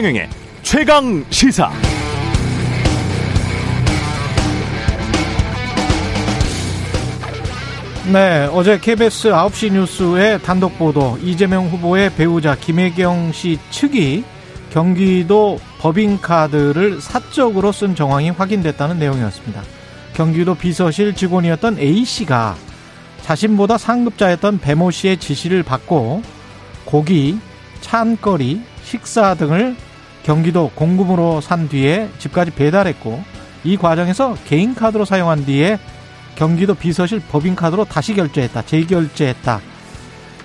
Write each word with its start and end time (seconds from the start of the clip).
최경영의 0.00 0.30
최강 0.62 1.24
시사. 1.28 1.70
네, 8.10 8.48
어제 8.50 8.78
KBS 8.78 9.28
9시 9.28 9.72
뉴스의 9.72 10.40
단독 10.40 10.78
보도 10.78 11.18
이재명 11.22 11.68
후보의 11.68 12.14
배우자 12.14 12.54
김혜경 12.54 13.32
씨 13.32 13.58
측이 13.68 14.24
경기도 14.72 15.60
법인카드를 15.80 17.02
사적으로 17.02 17.70
쓴 17.70 17.94
정황이 17.94 18.30
확인됐다는 18.30 18.98
내용이었습니다. 18.98 19.62
경기도 20.14 20.54
비서실 20.54 21.14
직원이었던 21.14 21.78
A 21.78 22.06
씨가 22.06 22.56
자신보다 23.20 23.76
상급자였던 23.76 24.60
배모 24.60 24.92
씨의 24.92 25.18
지시를 25.18 25.62
받고 25.62 26.22
고기, 26.86 27.38
찬거리, 27.82 28.62
식사 28.82 29.34
등을 29.34 29.76
경기도 30.22 30.70
공금으로 30.74 31.40
산 31.40 31.68
뒤에 31.68 32.08
집까지 32.18 32.52
배달했고 32.52 33.22
이 33.64 33.76
과정에서 33.76 34.36
개인 34.46 34.74
카드로 34.74 35.04
사용한 35.04 35.44
뒤에 35.44 35.78
경기도 36.34 36.74
비서실 36.74 37.20
법인카드로 37.30 37.84
다시 37.84 38.14
결제했다. 38.14 38.62
재결제했다. 38.62 39.60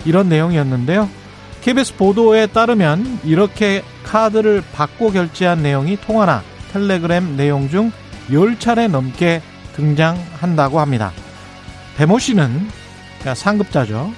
이런 0.06 0.28
내용이었는데요. 0.30 1.10
KBS 1.62 1.96
보도에 1.96 2.48
따르면 2.48 3.22
이렇게 3.24 3.82
카드를 4.04 4.62
받고 4.74 5.12
결제한 5.12 5.64
내용이 5.64 5.98
통화나 5.98 6.44
텔레그램 6.72 7.38
내용 7.38 7.70
중 7.70 7.92
10차례 8.30 8.90
넘게 8.90 9.42
등장한다고 9.76 10.80
합니다. 10.80 11.12
배모 11.98 12.20
씨는 12.20 12.70
상급자죠. 13.34 14.12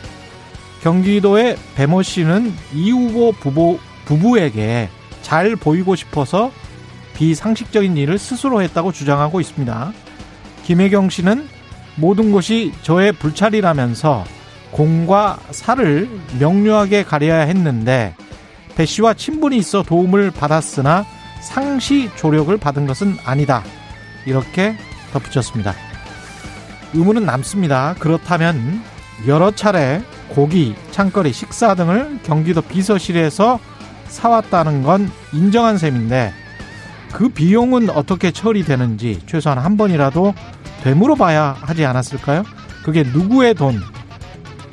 경기도의 0.81 1.57
배모 1.75 2.01
씨는 2.01 2.53
이 2.73 2.91
후보 2.91 3.31
부부, 3.31 3.79
부부에게 4.05 4.89
잘 5.27 5.57
보이고 5.57 5.93
싶어서 5.97 6.53
비상식적인 7.13 7.97
일을 7.97 8.17
스스로 8.17 8.61
했다고 8.61 8.93
주장하고 8.93 9.41
있습니다. 9.41 9.91
김혜경 10.63 11.09
씨는 11.09 11.49
모든 11.97 12.31
것이 12.31 12.71
저의 12.81 13.11
불찰이라면서 13.11 14.23
공과 14.71 15.37
사를 15.51 16.09
명료하게 16.39 17.03
가려야 17.03 17.39
했는데 17.39 18.15
배 18.77 18.85
씨와 18.85 19.15
친분이 19.15 19.57
있어 19.57 19.83
도움을 19.83 20.31
받았으나 20.31 21.05
상시 21.41 22.09
조력을 22.15 22.55
받은 22.55 22.87
것은 22.87 23.17
아니다. 23.25 23.63
이렇게 24.25 24.77
덧붙였습니다. 25.11 25.73
의문은 26.93 27.25
남습니다. 27.25 27.95
그렇다면 27.99 28.81
여러 29.27 29.51
차례 29.51 30.01
고기, 30.29 30.73
창거리, 30.91 31.33
식사 31.33 31.75
등을 31.75 32.19
경기도 32.23 32.61
비서실에서 32.61 33.59
사왔다는 34.09 34.83
건 34.83 35.09
인정한 35.33 35.77
셈인데 35.77 36.33
그 37.11 37.29
비용은 37.29 37.89
어떻게 37.89 38.31
처리되는지 38.31 39.21
최소한 39.25 39.57
한 39.59 39.77
번이라도 39.77 40.33
되물어 40.83 41.15
봐야 41.15 41.55
하지 41.59 41.85
않았을까요? 41.85 42.43
그게 42.83 43.03
누구의 43.03 43.53
돈, 43.53 43.79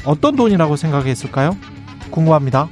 어떤 0.04 0.36
돈이라고 0.36 0.76
생각했을까요? 0.76 1.56
궁금합니다. 2.10 2.68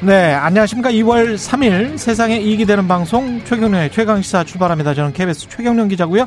네, 0.00 0.32
안녕하십니까. 0.32 0.90
2월 0.90 1.36
3일 1.36 1.96
세상에 1.96 2.40
이익이 2.40 2.66
되는 2.66 2.88
방송 2.88 3.40
최경련의 3.44 3.92
최강시사 3.92 4.42
출발합니다. 4.42 4.94
저는 4.94 5.12
KBS 5.12 5.48
최경련 5.48 5.86
기자고요. 5.86 6.26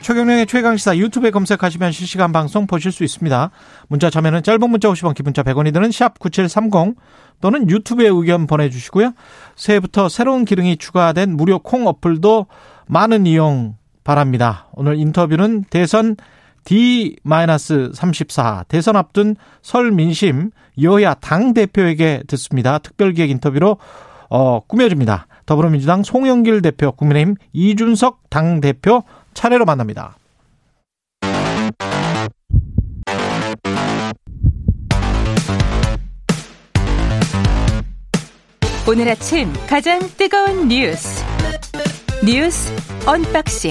최경련의 0.00 0.46
최강시사 0.46 0.96
유튜브에 0.96 1.30
검색하시면 1.30 1.92
실시간 1.92 2.32
방송 2.32 2.66
보실 2.66 2.90
수 2.90 3.04
있습니다. 3.04 3.50
문자 3.88 4.08
참여는 4.08 4.42
짧은 4.42 4.70
문자 4.70 4.88
50원, 4.88 5.14
기본자 5.14 5.42
100원이 5.42 5.74
드는 5.74 5.92
샵 5.92 6.18
9730 6.18 6.96
또는 7.40 7.68
유튜브에 7.68 8.08
의견 8.08 8.46
보내주시고요. 8.46 9.12
새해부터 9.56 10.08
새로운 10.08 10.44
기능이 10.44 10.78
추가된 10.78 11.36
무료 11.36 11.58
콩 11.58 11.86
어플도 11.86 12.46
많은 12.86 13.26
이용 13.26 13.76
바랍니다. 14.02 14.68
오늘 14.72 14.98
인터뷰는 14.98 15.64
대선 15.70 16.16
D-34 16.64 18.68
대선 18.68 18.96
앞둔 18.96 19.36
설 19.62 19.92
민심 19.92 20.50
여야 20.82 21.14
당 21.14 21.54
대표에게 21.54 22.22
듣습니다. 22.26 22.78
특별기획 22.78 23.30
인터뷰로 23.30 23.78
어, 24.30 24.60
꾸며집니다. 24.60 25.26
더불어민주당 25.44 26.04
송영길 26.04 26.62
대표, 26.62 26.92
국민의힘 26.92 27.34
이준석 27.52 28.30
당 28.30 28.60
대표 28.60 29.02
차례로 29.40 29.64
만납니다. 29.64 30.18
오늘 38.86 39.08
아침 39.08 39.50
가장 39.66 39.98
뜨거운 40.18 40.68
뉴스 40.68 41.24
뉴스 42.22 42.70
unboxing 43.06 43.70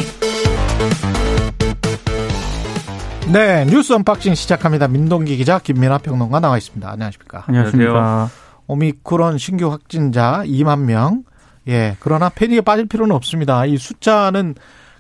네 3.32 3.66
뉴스 3.66 3.94
unboxing 3.94 4.34
시작합니다. 4.34 4.88
민동기 4.88 5.38
기자 5.38 5.60
김민아 5.60 6.00
평론가 6.00 6.40
나와 6.40 6.58
있습니다. 6.58 6.90
안녕하십니까? 6.90 7.44
안녕하십니까? 7.46 8.30
오미크론 8.66 9.38
신규 9.38 9.70
확진자 9.72 10.42
2만 10.48 10.86
명. 10.86 11.26
예 11.68 11.96
그러나 12.00 12.30
패닉에 12.30 12.62
빠질 12.62 12.88
필요는 12.88 13.16
없습니다. 13.16 13.66
이 13.66 13.78
숫자는 13.78 14.56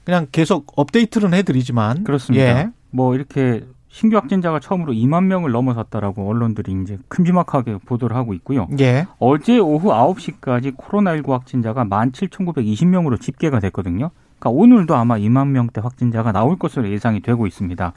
그냥 0.09 0.25
계속 0.31 0.73
업데이트는 0.75 1.35
해드리지만 1.35 2.03
그렇습니다. 2.03 2.43
예. 2.43 2.71
뭐 2.89 3.13
이렇게 3.13 3.63
신규 3.89 4.15
확진자가 4.17 4.59
처음으로 4.59 4.91
2만 4.91 5.25
명을 5.25 5.51
넘어섰다라고 5.51 6.27
언론들이 6.27 6.75
이제 6.81 6.97
큼지막하게 7.09 7.77
보도를 7.85 8.15
하고 8.15 8.33
있고요. 8.33 8.67
예. 8.79 9.05
어제 9.19 9.59
오후 9.59 9.89
9시까지 9.89 10.75
코로나19 10.75 11.29
확진자가 11.29 11.85
17,920명으로 11.85 13.21
집계가 13.21 13.59
됐거든요. 13.59 14.09
그러니까 14.39 14.49
오늘도 14.59 14.95
아마 14.95 15.17
2만 15.17 15.49
명대 15.49 15.79
확진자가 15.81 16.31
나올 16.31 16.57
것으로 16.57 16.89
예상이 16.89 17.19
되고 17.19 17.45
있습니다. 17.45 17.93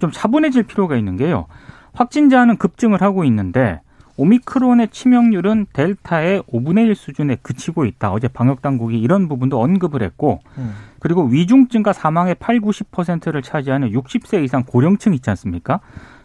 좀 0.00 0.12
차분해질 0.12 0.62
필요가 0.62 0.96
있는 0.96 1.16
게요. 1.16 1.46
확진자는 1.94 2.56
급증을 2.58 3.02
하고 3.02 3.24
있는데 3.24 3.80
오미크론의 4.18 4.88
치명률은 4.88 5.66
델타의 5.72 6.42
5분의 6.42 6.86
1 6.88 6.94
수준에 6.96 7.36
그치고 7.40 7.84
있다. 7.84 8.12
어제 8.12 8.26
방역 8.26 8.60
당국이 8.60 8.98
이런 8.98 9.28
부분도 9.28 9.60
언급을 9.60 10.02
했고 10.02 10.40
음. 10.58 10.74
그리고 10.98 11.22
위중증과 11.22 11.92
사망의 11.92 12.34
8, 12.40 12.60
90%를 12.60 13.42
차지하는 13.42 13.92
60세 13.92 14.42
이상 14.42 14.64
고령층 14.64 15.14
있지 15.14 15.30
않습니까? 15.30 15.80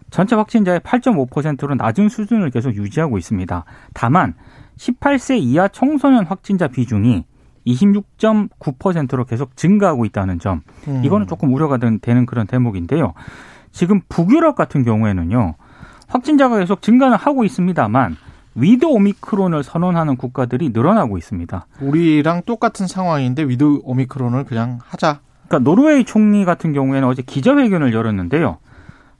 전체 0.09 0.35
확진자의 0.35 0.79
8.5%로 0.79 1.75
낮은 1.75 2.09
수준을 2.09 2.49
계속 2.49 2.75
유지하고 2.75 3.17
있습니다. 3.19 3.63
다만 3.93 4.33
18세 4.77 5.39
이하 5.39 5.67
청소년 5.67 6.25
확진자 6.25 6.67
비중이 6.67 7.25
26.9%로 7.65 9.25
계속 9.25 9.55
증가하고 9.55 10.05
있다는 10.05 10.39
점. 10.39 10.61
음. 10.87 11.03
이거는 11.05 11.27
조금 11.27 11.53
우려가 11.53 11.77
되는 11.77 12.25
그런 12.25 12.47
대목인데요. 12.47 13.13
지금 13.71 14.01
북유럽 14.09 14.55
같은 14.55 14.83
경우에는요. 14.83 15.55
확진자가 16.07 16.59
계속 16.59 16.81
증가는 16.81 17.17
하고 17.17 17.43
있습니다만 17.43 18.17
with 18.55 18.85
오미크론을 18.85 19.63
선언하는 19.63 20.15
국가들이 20.15 20.69
늘어나고 20.69 21.17
있습니다. 21.17 21.65
우리랑 21.81 22.43
똑같은 22.45 22.87
상황인데 22.87 23.43
with 23.43 23.79
오미크론을 23.83 24.43
그냥 24.45 24.79
하자. 24.83 25.21
그러니까 25.47 25.69
노르웨이 25.69 26.03
총리 26.05 26.45
같은 26.45 26.73
경우에는 26.73 27.07
어제 27.07 27.21
기자회견을 27.21 27.93
열었는데요. 27.93 28.57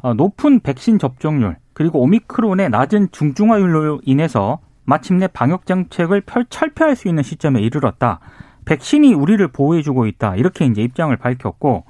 어, 0.01 0.13
높은 0.13 0.59
백신 0.59 0.99
접종률 0.99 1.57
그리고 1.73 2.01
오미크론의 2.01 2.69
낮은 2.69 3.09
중증화율로 3.11 4.01
인해서 4.03 4.59
마침내 4.85 5.27
방역 5.27 5.65
정책을 5.65 6.21
펼, 6.21 6.45
철폐할 6.49 6.95
수 6.95 7.07
있는 7.07 7.23
시점에 7.23 7.61
이르렀다. 7.61 8.19
백신이 8.65 9.13
우리를 9.13 9.45
보호해주고 9.47 10.05
있다. 10.07 10.35
이렇게 10.35 10.65
이제 10.65 10.81
입장을 10.81 11.15
밝혔고 11.15 11.85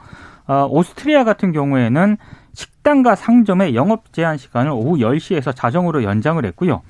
어, 0.47 0.67
오스트리아 0.69 1.23
같은 1.23 1.51
경우에는 1.51 2.17
식당과 2.53 3.15
상점의 3.15 3.75
영업 3.75 4.13
제한 4.13 4.37
시간을 4.37 4.71
오후 4.71 4.97
10시에서 4.97 5.55
자정으로 5.55 6.03
연장을 6.03 6.43
했고요. 6.45 6.81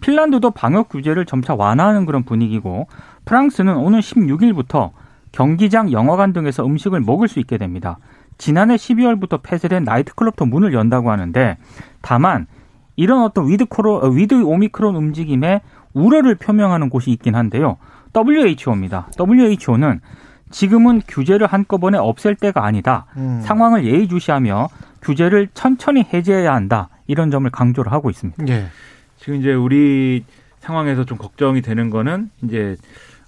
핀란드도 0.00 0.52
방역 0.52 0.88
규제를 0.88 1.26
점차 1.26 1.54
완화하는 1.54 2.06
그런 2.06 2.22
분위기고 2.24 2.86
프랑스는 3.24 3.76
오는 3.76 3.98
16일부터 4.00 4.92
경기장, 5.32 5.92
영화관 5.92 6.32
등에서 6.32 6.64
음식을 6.64 7.00
먹을 7.00 7.28
수 7.28 7.40
있게 7.40 7.58
됩니다. 7.58 7.98
지난해 8.38 8.76
12월부터 8.76 9.42
폐쇄된 9.42 9.84
나이트클럽도 9.84 10.46
문을 10.46 10.72
연다고 10.72 11.10
하는데 11.10 11.58
다만 12.00 12.46
이런 12.96 13.22
어떤 13.22 13.48
with 13.48 13.66
코로 13.66 14.08
with 14.10 14.42
오미크론 14.42 14.96
움직임에 14.96 15.60
우려를 15.92 16.36
표명하는 16.36 16.88
곳이 16.88 17.10
있긴 17.10 17.34
한데요. 17.34 17.76
WHO입니다. 18.14 19.08
WHO는 19.18 20.00
지금은 20.50 21.02
규제를 21.08 21.46
한꺼번에 21.46 21.98
없앨 21.98 22.34
때가 22.34 22.64
아니다. 22.64 23.06
음. 23.16 23.40
상황을 23.44 23.84
예의주시하며 23.84 24.68
규제를 25.02 25.48
천천히 25.54 26.04
해제해야 26.12 26.54
한다. 26.54 26.88
이런 27.06 27.30
점을 27.30 27.48
강조를 27.50 27.92
하고 27.92 28.10
있습니다. 28.10 28.44
예. 28.48 28.66
지금 29.16 29.36
이제 29.36 29.52
우리 29.54 30.24
상황에서 30.60 31.04
좀 31.04 31.18
걱정이 31.18 31.62
되는 31.62 31.90
거는 31.90 32.30
이제 32.42 32.76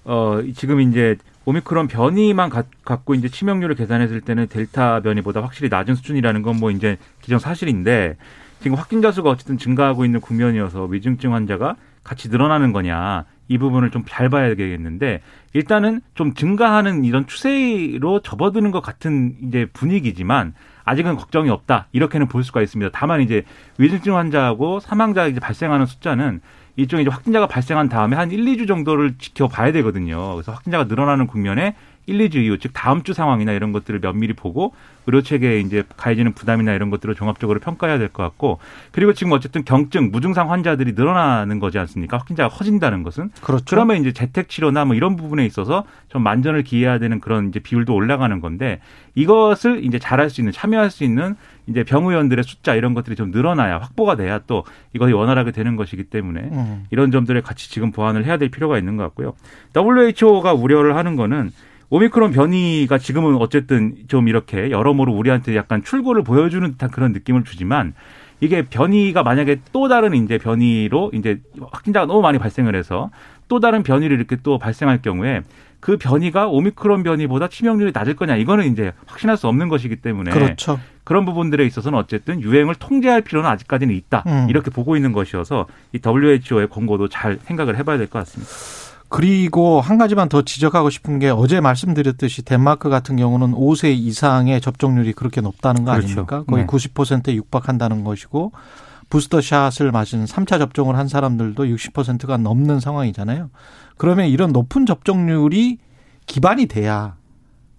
어 0.05 0.41
지금 0.55 0.81
이제 0.81 1.17
오미크론 1.47 1.89
변이만 1.89 2.51
가, 2.51 2.65
갖고 2.85 3.15
이제 3.15 3.29
치명률을 3.29 3.75
계산했을 3.75 4.21
때는 4.21 4.47
델타 4.49 5.01
변이보다 5.01 5.43
확실히 5.43 5.69
낮은 5.69 5.95
수준이라는 5.95 6.43
건 6.43 6.57
뭐 6.61 6.71
이제 6.71 6.97
기정 7.23 7.39
사실인데 7.39 8.17
지금 8.61 8.77
확진자 8.77 9.11
수가 9.11 9.31
어쨌든 9.31 9.57
증가하고 9.57 10.05
있는 10.05 10.21
국면이어서 10.21 10.85
위중증 10.85 11.33
환자가 11.33 11.77
같이 12.05 12.29
늘어나는 12.29 12.73
거냐 12.73 13.25
이 13.50 13.58
부분을 13.58 13.91
좀 13.91 14.05
잘 14.08 14.29
봐야 14.29 14.49
되겠는데 14.55 15.20
일단은 15.52 16.00
좀 16.14 16.35
증가하는 16.35 17.05
이런 17.05 17.26
추세로 17.26 18.20
접어드는 18.23 18.70
것 18.70 18.81
같은 18.81 19.37
이제 19.43 19.67
분위기지만 19.73 20.55
아직은 20.85 21.17
걱정이 21.17 21.50
없다 21.50 21.88
이렇게는 21.93 22.29
볼 22.29 22.44
수가 22.44 22.62
있습니다. 22.62 22.91
다만 22.94 23.20
이제 23.20 23.43
위중증 23.79 24.17
환자하고 24.17 24.81
사망자 24.81 25.26
이제 25.26 25.38
발생하는 25.41 25.87
숫자는 25.87 26.41
일종의 26.76 27.05
이제 27.05 27.11
확진자가 27.11 27.47
발생한 27.47 27.88
다음에 27.88 28.17
한 28.17 28.31
1, 28.31 28.44
2주 28.44 28.67
정도를 28.67 29.14
지켜봐야 29.19 29.73
되거든요. 29.73 30.35
그래서 30.35 30.52
확진자가 30.52 30.85
늘어나는 30.85 31.26
국면에 31.26 31.75
1, 32.06 32.19
2주 32.19 32.37
이후, 32.37 32.58
즉 32.58 32.73
다음 32.75 33.02
주 33.02 33.12
상황이나 33.12 33.52
이런 33.52 33.73
것들을 33.73 34.00
면밀히 34.00 34.32
보고 34.32 34.75
의료 35.06 35.23
체계에 35.23 35.61
이제 35.61 35.82
가해지는 35.97 36.32
부담이나 36.35 36.73
이런 36.73 36.91
것들을 36.91 37.14
종합적으로 37.14 37.58
평가해야 37.61 37.99
될 37.99 38.08
것 38.08 38.23
같고 38.23 38.58
그리고 38.91 39.12
지금 39.12 39.32
어쨌든 39.32 39.64
경증, 39.64 40.11
무증상 40.11 40.50
환자들이 40.50 40.93
늘어나는 40.93 41.58
거지 41.61 41.79
않습니까? 41.79 42.17
확진자가 42.19 42.49
커진다는 42.55 43.02
것은 43.02 43.31
그렇죠. 43.41 43.64
그러면 43.69 43.99
이제 43.99 44.12
재택 44.12 44.49
치료나 44.49 44.85
뭐 44.85 44.94
이런 44.97 45.17
부분에 45.17 45.47
있어서 45.47 45.85
좀 46.08 46.23
만전을 46.23 46.62
기해야 46.64 46.99
되는 46.99 47.20
그런 47.20 47.49
이제 47.49 47.61
비율도 47.61 47.94
올라가는 47.94 48.41
건데 48.41 48.81
이것을 49.14 49.85
이제 49.85 49.99
잘할 49.99 50.31
수 50.31 50.41
있는 50.41 50.52
참여할 50.52 50.91
수 50.91 51.05
있는 51.05 51.37
이제 51.67 51.85
병의원들의 51.85 52.43
숫자 52.44 52.75
이런 52.75 52.94
것들이 52.94 53.14
좀 53.17 53.31
늘어나야 53.31 53.79
확보가 53.79 54.17
돼야 54.17 54.41
또 54.47 54.64
이것이 54.93 55.12
원활하게 55.12 55.52
되는 55.52 55.76
것이기 55.76 56.05
때문에 56.05 56.41
음. 56.41 56.85
이런 56.91 57.11
점들에 57.11 57.41
같이 57.41 57.70
지금 57.70 57.93
보완을 57.93 58.25
해야 58.25 58.37
될 58.38 58.49
필요가 58.49 58.76
있는 58.79 58.97
것 58.97 59.05
같고요. 59.05 59.35
WHO가 59.76 60.52
우려를 60.55 60.97
하는 60.97 61.17
거는 61.17 61.52
오미크론 61.91 62.31
변이가 62.33 62.99
지금은 62.99 63.37
어쨌든 63.37 63.97
좀 64.07 64.29
이렇게 64.29 64.71
여러모로 64.71 65.13
우리한테 65.13 65.57
약간 65.57 65.83
출구를 65.83 66.23
보여주는 66.23 66.71
듯한 66.73 66.91
그런 66.91 67.13
느낌을 67.13 67.45
주지만 67.45 67.95
이게 68.41 68.63
변이가 68.63 69.23
만약에 69.23 69.61
또 69.73 69.89
다른 69.89 70.15
이제 70.15 70.39
변이로 70.39 71.11
이제 71.15 71.41
확진자가 71.73 72.07
너무 72.07 72.23
많이 72.23 72.39
발생을 72.39 72.75
해서 72.75 73.11
또 73.49 73.59
다른 73.61 73.83
변이를 73.83 74.17
이렇게 74.17 74.37
또 74.43 74.59
발생할 74.59 75.03
경우에 75.03 75.43
그 75.81 75.97
변이가 75.97 76.47
오미크론 76.49 77.03
변이보다 77.03 77.49
치명률이 77.49 77.91
낮을 77.93 78.15
거냐 78.15 78.37
이거는 78.37 78.71
이제 78.71 78.93
확신할 79.07 79.37
수 79.37 79.49
없는 79.49 79.69
것이기 79.69 79.97
때문에 79.97 80.31
그렇죠. 80.31 80.79
그런 81.05 81.25
부분들에 81.25 81.67
있어서는 81.67 81.99
어쨌든 81.99 82.41
유행을 82.41 82.77
통제할 82.77 83.23
필요는 83.23 83.51
아직까지는 83.51 83.95
있다 83.95 84.23
음. 84.27 84.47
이렇게 84.49 84.71
보고 84.71 84.95
있는 84.95 85.13
것이어서 85.13 85.67
이 85.93 85.99
WHO의 86.05 86.69
권고도 86.69 87.09
잘 87.09 87.39
생각을 87.43 87.77
해봐야 87.77 87.99
될 87.99 88.07
것 88.07 88.21
같습니다. 88.21 88.53
그리고 89.11 89.81
한 89.81 89.99
가지만 89.99 90.29
더 90.29 90.43
지적하고 90.43 90.89
싶은 90.89 91.19
게 91.19 91.31
어제 91.31 91.61
말씀드렸듯이 91.61 92.43
덴마크 92.43 92.89
같은 92.89 93.17
경우는 93.17 93.53
5세 93.53 93.93
이상의 93.93 94.61
접종률이 94.61 95.12
그렇게 95.15 95.41
높다는 95.41 95.85
거 95.85 95.91
그렇죠. 95.91 96.07
아닙니까? 96.07 96.45
거의 96.45 96.62
네. 96.62 96.67
90%에 96.67 97.35
육박한다는 97.35 98.05
것이고 98.05 98.53
부스터샷을 99.11 99.91
맞은 99.91 100.27
3차 100.27 100.59
접종을 100.61 100.97
한 100.97 101.09
사람들도 101.09 101.65
60%가 101.65 102.37
넘는 102.37 102.79
상황이잖아요. 102.79 103.51
그러면 103.97 104.29
이런 104.29 104.53
높은 104.53 104.87
접종률이 104.87 105.79
기반이 106.27 106.67
돼야 106.67 107.17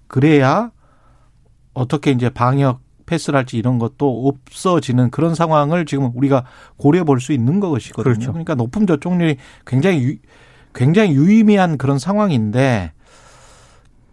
그래야 0.08 0.72
어떻게 1.74 2.12
이제 2.12 2.30
방역 2.30 2.82
패스를 3.06 3.38
할지 3.38 3.58
이런 3.58 3.80
것도 3.80 4.28
없어지는 4.28 5.10
그런 5.12 5.34
상황을 5.34 5.86
지금 5.86 6.12
우리가 6.14 6.44
고려해 6.76 7.06
볼 7.06 7.22
수 7.22 7.32
있는 7.32 7.62
것이거든요. 7.62 8.04
그렇죠. 8.04 8.32
그러니까 8.34 8.56
높은 8.56 8.86
접종률이 8.86 9.38
굉장히 9.66 10.04
유, 10.04 10.16
굉장히 10.74 11.14
유의미한 11.14 11.78
그런 11.78 12.00
상황인데 12.00 12.94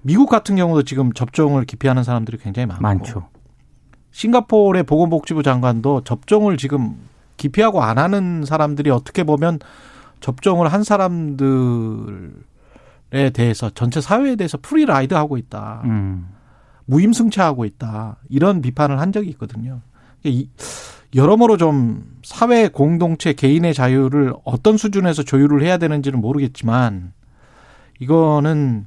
미국 0.03 0.29
같은 0.29 0.57
경우도 0.57 0.85
지금 0.85 1.13
접종을 1.13 1.65
기피하는 1.65 2.03
사람들이 2.03 2.39
굉장히 2.39 2.67
많고 2.67 2.83
많죠. 2.83 3.29
싱가포르의 4.13 4.85
보건복지부 4.85 5.43
장관도 5.43 6.03
접종을 6.05 6.57
지금 6.57 6.97
기피하고 7.37 7.83
안 7.83 7.99
하는 7.99 8.45
사람들이 8.45 8.91
어떻게 8.91 9.25
보면 9.25 9.59
접종을 10.21 10.73
한 10.73 10.83
사람들에 10.83 12.31
대해서 13.33 13.71
전체 13.71 14.01
사회에 14.01 14.37
대해서 14.37 14.59
free 14.61 14.88
ride 14.88 15.15
하고 15.15 15.37
있다. 15.37 15.83
음. 15.85 16.29
무임승차하고 16.87 17.65
있다. 17.65 18.17
이런 18.29 18.61
비판을 18.63 18.99
한 18.99 19.13
적이 19.13 19.31
있거든요. 19.31 19.83
이, 20.25 20.49
여러모로 21.15 21.57
좀 21.57 22.05
사회 22.23 22.69
공동체 22.69 23.33
개인의 23.33 23.75
자유를 23.75 24.35
어떤 24.45 24.77
수준에서 24.77 25.23
조율을 25.23 25.63
해야 25.63 25.79
되는지는 25.79 26.21
모르겠지만 26.21 27.13
이거는 27.99 28.87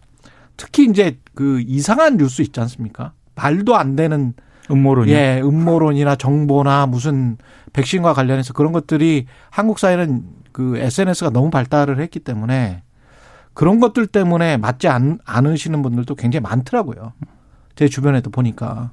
특히 0.57 0.85
이제 0.85 1.17
그 1.33 1.61
이상한 1.61 2.17
뉴스 2.17 2.41
있지 2.41 2.59
않습니까? 2.59 3.13
말도 3.35 3.75
안 3.75 3.95
되는 3.95 4.33
음모론 4.69 5.09
예, 5.09 5.41
음모론이나 5.43 6.15
정보나 6.15 6.85
무슨 6.85 7.37
백신과 7.73 8.13
관련해서 8.13 8.53
그런 8.53 8.71
것들이 8.71 9.25
한국 9.49 9.79
사회는 9.79 10.23
그 10.51 10.77
SNS가 10.77 11.31
너무 11.31 11.49
발달을 11.49 11.99
했기 11.99 12.19
때문에 12.19 12.83
그런 13.53 13.79
것들 13.79 14.07
때문에 14.07 14.57
맞지 14.57 14.87
않, 14.87 15.19
않으시는 15.25 15.81
분들도 15.81 16.15
굉장히 16.15 16.41
많더라고요. 16.43 17.13
제 17.75 17.87
주변에도 17.87 18.29
보니까. 18.29 18.91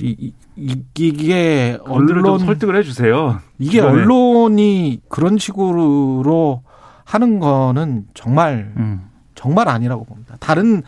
이, 0.00 0.32
이게 0.56 1.78
언론 1.84 2.38
설득을 2.38 2.76
해주세요. 2.76 3.40
이게 3.58 3.78
주변에. 3.78 3.92
언론이 3.92 5.02
그런 5.08 5.38
식으로 5.38 6.62
하는 7.04 7.38
거는 7.40 8.06
정말 8.14 8.72
음. 8.76 9.08
정말 9.34 9.68
아니라고 9.68 10.04
봅니다. 10.04 10.36
다른 10.40 10.82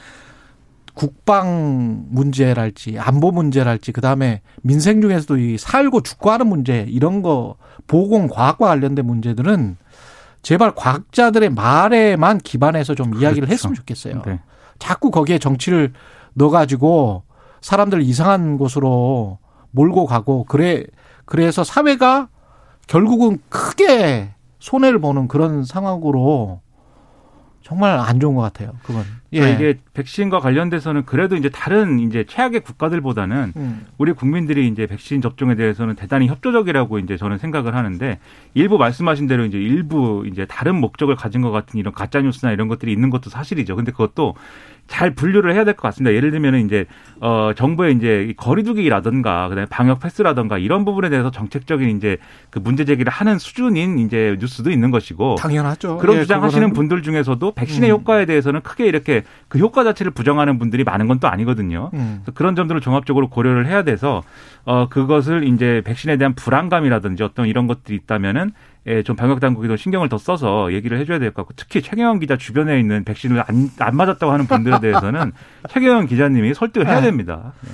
국방 0.95 2.06
문제랄지 2.11 2.99
안보 2.99 3.33
문제랄지 3.33 3.93
그다음에 3.93 4.43
민생 4.62 5.01
중에서도 5.01 5.39
이 5.39 5.59
살고 5.59 6.03
죽고 6.03 6.31
하는 6.31 6.47
문제 6.47 6.87
이런 6.89 7.21
거 7.21 7.56
보건 7.87 8.29
과학과 8.29 8.69
관련된 8.69 9.05
문제들은 9.05 9.77
제발 10.43 10.75
과학자들의 10.75 11.51
말에만 11.51 12.39
기반해서 12.39 12.95
좀 12.95 13.11
그렇죠. 13.11 13.25
이야기를 13.25 13.49
했으면 13.49 13.75
좋겠어요. 13.75 14.23
네. 14.25 14.41
자꾸 14.79 15.11
거기에 15.11 15.39
정치를 15.39 15.93
넣어가지고 16.35 17.25
사람들 17.65 18.03
이상한 18.03 18.59
곳으로 18.59 19.39
몰고 19.71 20.05
가고 20.05 20.45
그래 20.45 20.85
그래서 21.25 21.65
사회가 21.65 22.29
결국은 22.87 23.39
크게 23.49 24.35
손해를 24.59 24.99
보는 24.99 25.29
그런 25.29 25.65
상황으로 25.65 26.61
정말 27.63 27.99
안 27.99 28.21
좋은 28.21 28.35
것 28.35 28.43
같아요. 28.43 28.73
그건. 28.83 29.05
예. 29.33 29.41
그러니까 29.41 29.59
이게 29.59 29.79
백신과 29.95 30.41
관련돼서는 30.41 31.06
그래도 31.06 31.37
이제 31.37 31.49
다른 31.49 31.99
이제 31.99 32.25
최악의 32.29 32.61
국가들보다는 32.61 33.55
음. 33.56 33.87
우리 33.97 34.13
국민들이 34.13 34.69
이제 34.69 34.87
백신 34.87 35.23
접종에 35.23 35.55
대해서는 35.55 35.94
대단히 35.94 36.27
협조적이라고 36.27 36.99
이제 36.99 37.17
저는 37.17 37.39
생각을 37.39 37.75
하는데 37.75 38.19
일부 38.53 38.77
말씀하신 38.77 39.27
대로 39.27 39.47
이제 39.47 39.56
일부 39.56 40.27
이제 40.31 40.44
다른 40.44 40.77
목적을 40.77 41.17
가진 41.17 41.41
것 41.41 41.51
같은 41.51 41.81
이런 41.81 41.94
가짜 41.94 42.21
뉴스나 42.21 42.53
이런 42.53 42.69
것들이 42.69 42.93
있는 42.93 43.09
것도 43.09 43.31
사실이죠. 43.31 43.77
근데 43.77 43.93
그것도 43.93 44.35
잘 44.86 45.14
분류를 45.14 45.55
해야 45.55 45.64
될 45.64 45.74
것 45.74 45.82
같습니다. 45.88 46.14
예를 46.14 46.31
들면은 46.31 46.67
이제 46.67 46.84
어 47.20 47.53
정부의 47.56 47.94
이제 47.96 48.34
거리두기라든가 48.36 49.48
그다음에 49.48 49.67
방역 49.70 50.00
패스라든가 50.00 50.58
이런 50.58 50.84
부분에 50.84 51.08
대해서 51.08 51.31
정책적인 51.31 51.96
이제 51.96 52.19
그 52.50 52.58
문제 52.58 52.84
제기를 52.84 53.10
하는 53.10 53.38
수준인 53.38 53.98
이제 53.98 54.36
뉴스도 54.38 54.70
있는 54.70 54.91
것이고 54.91 55.36
당연하죠. 55.36 55.98
그런 55.98 56.17
예, 56.17 56.20
주장하시는 56.22 56.72
분들 56.74 57.03
중에서도 57.03 57.53
백신의 57.53 57.91
음. 57.91 57.94
효과에 57.96 58.26
대해서는 58.26 58.60
크게 58.60 58.86
이렇게 58.86 59.22
그 59.48 59.58
효과 59.58 59.84
자체를 59.84 60.12
부정하는 60.12 60.58
분들이 60.58 60.84
많은 60.84 61.08
건 61.08 61.14
또 61.20 61.29
아니거든요. 61.29 61.91
음. 61.94 62.22
그런 62.34 62.56
점들을 62.56 62.81
종합적으로 62.81 63.29
고려를 63.29 63.67
해야 63.69 63.84
돼서 63.84 64.22
어 64.64 64.88
그것을 64.88 65.44
이제 65.44 65.81
백신에 65.84 66.17
대한 66.17 66.34
불안감이라든지 66.34 67.22
어떤 67.22 67.46
이런 67.46 67.67
것들이 67.69 67.96
있다면은 67.98 68.50
예, 68.86 69.03
좀 69.03 69.17
방역 69.17 69.41
당국이 69.41 69.67
더 69.69 69.76
신경을 69.76 70.08
더 70.10 70.19
써서 70.19 70.72
얘기를 70.72 70.98
해줘야 70.98 71.19
될 71.19 71.31
것 71.31 71.43
같고 71.43 71.55
특히 71.56 71.81
최경영 71.81 72.19
기자 72.19 72.36
주변에 72.36 72.79
있는 72.79 73.05
백신을 73.05 73.43
안, 73.46 73.70
안 73.79 73.96
맞았다고 73.96 74.31
하는 74.32 74.46
분들에 74.46 74.81
대해서는 74.81 75.32
최경영 75.70 76.06
기자님이 76.06 76.53
설득을 76.55 76.86
해야 76.86 76.96
네. 76.96 77.06
됩니다. 77.06 77.53
네. 77.62 77.70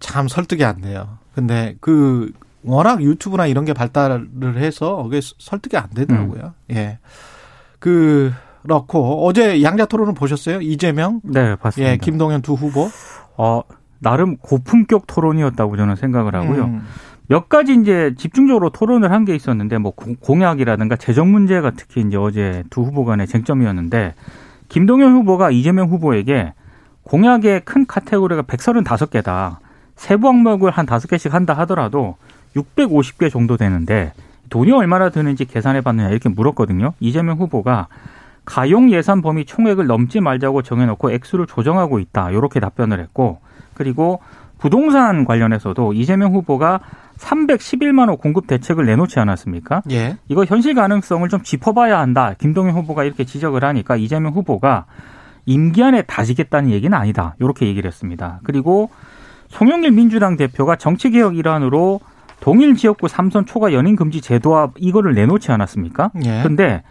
참 0.00 0.26
설득이 0.28 0.64
안 0.64 0.80
돼요. 0.80 1.18
근데 1.34 1.76
그 1.80 2.32
워낙 2.62 3.00
유튜브나 3.02 3.46
이런 3.46 3.64
게 3.64 3.72
발달을 3.72 4.56
해서 4.56 5.02
그게 5.04 5.20
설득이 5.22 5.76
안 5.76 5.88
되더라고요. 5.90 6.54
음. 6.70 6.74
예. 6.76 6.98
그 7.78 8.32
그렇고 8.62 9.24
어제 9.26 9.62
양자 9.62 9.86
토론을 9.86 10.12
보셨어요? 10.14 10.60
이재명, 10.60 11.20
네, 11.24 11.56
봤습니다. 11.56 11.92
예, 11.92 11.96
김동연 11.96 12.42
두 12.42 12.54
후보. 12.54 12.90
어, 13.38 13.62
나름 14.00 14.36
고품격 14.36 15.06
토론이었다고 15.06 15.76
저는 15.76 15.96
생각을 15.96 16.34
하고요. 16.34 16.64
음. 16.64 16.86
몇 17.30 17.48
가지 17.48 17.74
이제 17.74 18.12
집중적으로 18.18 18.70
토론을 18.70 19.12
한 19.12 19.24
게 19.24 19.36
있었는데 19.36 19.78
뭐 19.78 19.92
공약이라든가 19.92 20.96
재정 20.96 21.30
문제가 21.30 21.70
특히 21.70 22.00
이제 22.00 22.16
어제 22.16 22.64
두 22.70 22.82
후보 22.82 23.04
간의 23.04 23.26
쟁점이었는데 23.28 24.14
김동연 24.68 25.12
후보가 25.12 25.50
이재명 25.52 25.88
후보에게 25.90 26.54
공약의 27.04 27.60
큰 27.64 27.86
카테고리가 27.86 28.42
135개다. 28.42 29.58
세부 29.94 30.26
항목을 30.28 30.70
한 30.70 30.86
5개씩 30.86 31.30
한다 31.30 31.54
하더라도 31.58 32.16
650개 32.56 33.30
정도 33.30 33.56
되는데 33.56 34.12
돈이 34.48 34.72
얼마나 34.72 35.10
드는지 35.10 35.44
계산해 35.44 35.82
봤느냐 35.82 36.08
이렇게 36.08 36.28
물었거든요. 36.28 36.94
이재명 36.98 37.36
후보가 37.38 37.86
가용 38.44 38.90
예산 38.90 39.22
범위 39.22 39.44
총액을 39.44 39.86
넘지 39.86 40.20
말자고 40.20 40.62
정해놓고 40.62 41.12
액수를 41.12 41.46
조정하고 41.46 42.00
있다. 42.00 42.30
이렇게 42.32 42.58
답변을 42.58 42.98
했고 42.98 43.38
그리고 43.74 44.20
부동산 44.60 45.24
관련해서도 45.24 45.94
이재명 45.94 46.34
후보가 46.34 46.80
311만 47.18 48.08
호 48.08 48.16
공급 48.16 48.46
대책을 48.46 48.86
내놓지 48.86 49.18
않았습니까? 49.18 49.82
예. 49.90 50.16
이거 50.28 50.44
현실 50.44 50.74
가능성을 50.74 51.28
좀 51.28 51.42
짚어봐야 51.42 51.98
한다. 51.98 52.34
김동연 52.38 52.74
후보가 52.74 53.04
이렇게 53.04 53.24
지적을 53.24 53.64
하니까 53.64 53.96
이재명 53.96 54.32
후보가 54.34 54.84
임기 55.46 55.82
안에 55.82 56.02
다지겠다는 56.02 56.70
얘기는 56.70 56.96
아니다. 56.96 57.34
이렇게 57.40 57.66
얘기를 57.66 57.88
했습니다. 57.88 58.40
그리고 58.44 58.90
송영길 59.48 59.90
민주당 59.92 60.36
대표가 60.36 60.76
정치개혁 60.76 61.36
일환으로 61.36 62.00
동일 62.40 62.76
지역구 62.76 63.08
삼선 63.08 63.46
초과 63.46 63.72
연임 63.72 63.96
금지 63.96 64.20
제도와 64.20 64.70
이거를 64.76 65.14
내놓지 65.14 65.50
않았습니까? 65.52 66.10
예. 66.24 66.42
근데 66.42 66.82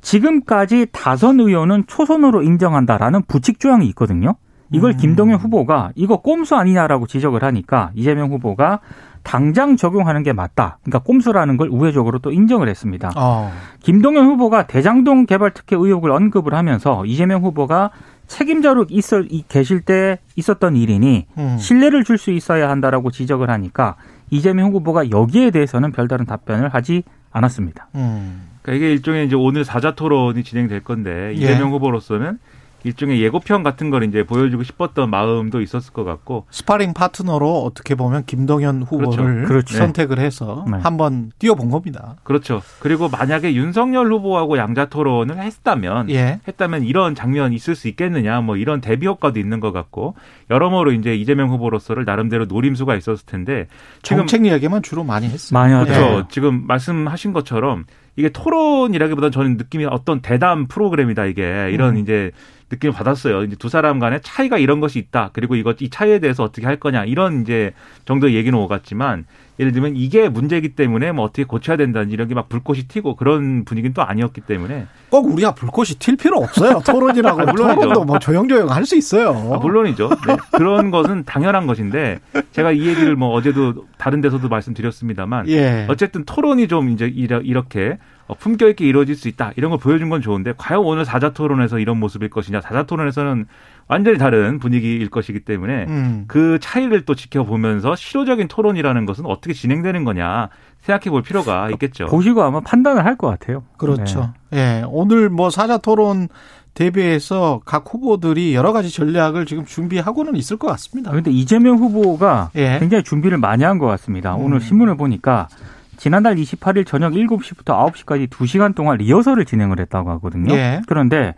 지금까지 0.00 0.86
다선 0.92 1.40
의원은 1.40 1.84
초선으로 1.86 2.42
인정한다라는 2.42 3.22
부칙 3.26 3.58
조항이 3.60 3.86
있거든요. 3.88 4.36
이걸 4.70 4.92
음. 4.92 4.96
김동연 4.96 5.38
후보가 5.38 5.92
이거 5.94 6.18
꼼수 6.18 6.56
아니냐라고 6.56 7.06
지적을 7.06 7.42
하니까 7.42 7.90
이재명 7.94 8.30
후보가 8.30 8.80
당장 9.22 9.76
적용하는 9.76 10.22
게 10.22 10.32
맞다. 10.32 10.78
그러니까 10.82 11.00
꼼수라는 11.00 11.56
걸 11.56 11.68
우회적으로 11.70 12.18
또 12.18 12.30
인정을 12.30 12.68
했습니다. 12.68 13.12
어. 13.16 13.52
김동연 13.80 14.24
후보가 14.26 14.66
대장동 14.66 15.26
개발 15.26 15.52
특혜 15.52 15.76
의혹을 15.76 16.10
언급을 16.10 16.54
하면서 16.54 17.04
이재명 17.04 17.42
후보가 17.42 17.90
책임자로 18.26 18.86
있어 18.90 19.22
계실 19.48 19.80
때 19.80 20.18
있었던 20.36 20.76
일이니 20.76 21.26
음. 21.38 21.56
신뢰를 21.58 22.04
줄 22.04 22.18
수 22.18 22.30
있어야 22.30 22.68
한다라고 22.70 23.10
지적을 23.10 23.50
하니까 23.50 23.96
이재명 24.30 24.72
후보가 24.72 25.10
여기에 25.10 25.50
대해서는 25.50 25.92
별다른 25.92 26.26
답변을 26.26 26.68
하지 26.68 27.02
않았습니다. 27.30 27.88
음. 27.94 28.48
그러니까 28.62 28.84
이게 28.84 28.92
일종의 28.92 29.26
이제 29.26 29.36
오늘 29.36 29.64
4자 29.64 29.94
토론이 29.94 30.42
진행될 30.42 30.84
건데 30.84 31.32
이재명 31.34 31.68
예. 31.68 31.72
후보로서는 31.72 32.38
일종의 32.84 33.20
예고편 33.22 33.62
같은 33.62 33.90
걸 33.90 34.04
이제 34.04 34.22
보여주고 34.22 34.62
싶었던 34.62 35.10
마음도 35.10 35.60
있었을 35.60 35.92
것 35.92 36.04
같고 36.04 36.46
스파링 36.50 36.94
파트너로 36.94 37.64
어떻게 37.64 37.94
보면 37.94 38.24
김동연 38.24 38.82
후보를 38.82 39.24
그렇죠. 39.24 39.48
그렇죠. 39.48 39.76
선택을 39.76 40.18
해서 40.18 40.64
네. 40.70 40.78
한번 40.78 41.32
뛰어본 41.38 41.70
겁니다. 41.70 42.16
그렇죠. 42.22 42.62
그리고 42.78 43.08
만약에 43.08 43.54
윤석열 43.54 44.12
후보하고 44.12 44.58
양자 44.58 44.86
토론을 44.86 45.38
했다면 45.38 46.10
예. 46.10 46.40
했다면 46.46 46.84
이런 46.84 47.14
장면 47.14 47.52
있을 47.52 47.74
수 47.74 47.88
있겠느냐 47.88 48.40
뭐 48.40 48.56
이런 48.56 48.80
대비 48.80 49.06
효과도 49.06 49.40
있는 49.40 49.60
것 49.60 49.72
같고 49.72 50.14
여러모로 50.50 50.92
이제 50.92 51.14
이재명 51.14 51.50
후보로서를 51.50 52.04
나름대로 52.04 52.44
노림수가 52.44 52.94
있었을 52.96 53.26
텐데 53.26 53.66
정책 54.02 54.46
이야기만 54.46 54.82
주로 54.82 55.04
많이 55.04 55.26
했어요. 55.26 55.58
많이 55.58 55.72
하죠. 55.72 55.92
그렇죠. 55.92 56.28
지금 56.28 56.66
말씀하신 56.66 57.32
것처럼 57.32 57.84
이게 58.16 58.30
토론이라기보다는 58.30 59.30
저는 59.30 59.56
느낌이 59.58 59.84
어떤 59.84 60.20
대담 60.20 60.66
프로그램이다 60.66 61.26
이게 61.26 61.70
이런 61.70 61.94
음. 61.94 61.98
이제 61.98 62.32
느낌을 62.70 62.92
받았어요. 62.94 63.44
이제 63.44 63.56
두 63.56 63.68
사람 63.68 63.98
간에 63.98 64.20
차이가 64.22 64.58
이런 64.58 64.80
것이 64.80 64.98
있다. 64.98 65.30
그리고 65.32 65.54
이것 65.56 65.80
이 65.80 65.88
차이에 65.90 66.18
대해서 66.18 66.42
어떻게 66.44 66.66
할 66.66 66.76
거냐 66.76 67.04
이런 67.04 67.42
이제 67.42 67.72
정도의 68.04 68.34
얘기는 68.34 68.56
오갔지만 68.58 69.24
예를 69.60 69.72
들면 69.72 69.96
이게 69.96 70.28
문제이기 70.28 70.76
때문에 70.76 71.10
뭐 71.12 71.24
어떻게 71.24 71.42
고쳐야 71.44 71.76
된다든지 71.76 72.12
이런 72.14 72.28
게 72.28 72.34
막 72.34 72.48
불꽃이 72.48 72.82
튀고 72.82 73.16
그런 73.16 73.64
분위기는 73.64 73.92
또 73.94 74.02
아니었기 74.02 74.42
때문에 74.42 74.86
꼭 75.08 75.26
우리가 75.32 75.54
불꽃이 75.54 75.88
튈 75.98 76.16
필요 76.16 76.36
없어요. 76.38 76.80
토론이라고 76.86 77.40
아, 77.42 77.46
토론도 77.46 78.04
뭐 78.04 78.18
조용조용 78.18 78.70
할 78.70 78.84
수 78.84 78.96
있어요. 78.96 79.30
아, 79.52 79.58
물론이죠. 79.58 80.08
네. 80.26 80.36
그런 80.52 80.90
것은 80.90 81.24
당연한 81.24 81.66
것인데 81.66 82.20
제가 82.52 82.70
이 82.72 82.86
얘기를 82.86 83.16
뭐 83.16 83.30
어제도 83.30 83.86
다른 83.98 84.20
데서도 84.20 84.48
말씀드렸습니다만 84.48 85.48
예. 85.48 85.86
어쨌든 85.88 86.24
토론이 86.24 86.68
좀 86.68 86.90
이제 86.90 87.06
이렇게 87.06 87.90
어, 87.90 87.98
품격 88.34 88.68
있게 88.70 88.84
이루어질 88.86 89.14
수 89.14 89.28
있다 89.28 89.52
이런 89.56 89.70
걸 89.70 89.78
보여준 89.78 90.08
건 90.10 90.20
좋은데 90.20 90.52
과연 90.56 90.82
오늘 90.82 91.04
사자 91.04 91.30
토론에서 91.32 91.78
이런 91.78 91.98
모습일 91.98 92.30
것이냐 92.30 92.60
사자 92.60 92.82
토론에서는 92.84 93.46
완전히 93.88 94.18
다른 94.18 94.58
분위기일 94.58 95.08
것이기 95.08 95.40
때문에 95.40 95.86
음. 95.88 96.24
그 96.28 96.58
차이를 96.60 97.04
또 97.06 97.14
지켜보면서 97.14 97.96
실효적인 97.96 98.48
토론이라는 98.48 99.06
것은 99.06 99.24
어떻게 99.24 99.54
진행되는 99.54 100.04
거냐 100.04 100.50
생각해 100.80 101.10
볼 101.10 101.22
필요가 101.22 101.70
있겠죠. 101.70 102.06
보시고 102.06 102.42
아마 102.42 102.60
판단을 102.60 103.04
할 103.04 103.16
것 103.16 103.28
같아요. 103.28 103.64
그렇죠. 103.78 104.32
네. 104.50 104.58
예. 104.80 104.84
오늘 104.86 105.28
뭐 105.30 105.50
사자 105.50 105.78
토론 105.78 106.28
대비해서 106.74 107.60
각 107.64 107.84
후보들이 107.92 108.54
여러 108.54 108.72
가지 108.72 108.90
전략을 108.90 109.46
지금 109.46 109.64
준비하고는 109.64 110.36
있을 110.36 110.56
것 110.58 110.68
같습니다. 110.68 111.10
그런데 111.10 111.30
이재명 111.32 111.78
후보가 111.78 112.50
예. 112.54 112.76
굉장히 112.78 113.02
준비를 113.02 113.38
많이 113.38 113.64
한 113.64 113.78
것 113.78 113.86
같습니다. 113.86 114.36
음. 114.36 114.44
오늘 114.44 114.60
신문을 114.60 114.96
보니까 114.96 115.48
지난달 115.98 116.36
28일 116.36 116.86
저녁 116.86 117.12
7시부터 117.12 117.92
9시까지 117.92 118.28
2시간 118.30 118.74
동안 118.74 118.96
리허설을 118.98 119.44
진행을 119.44 119.80
했다고 119.80 120.10
하거든요. 120.12 120.54
예. 120.54 120.80
그런데 120.86 121.34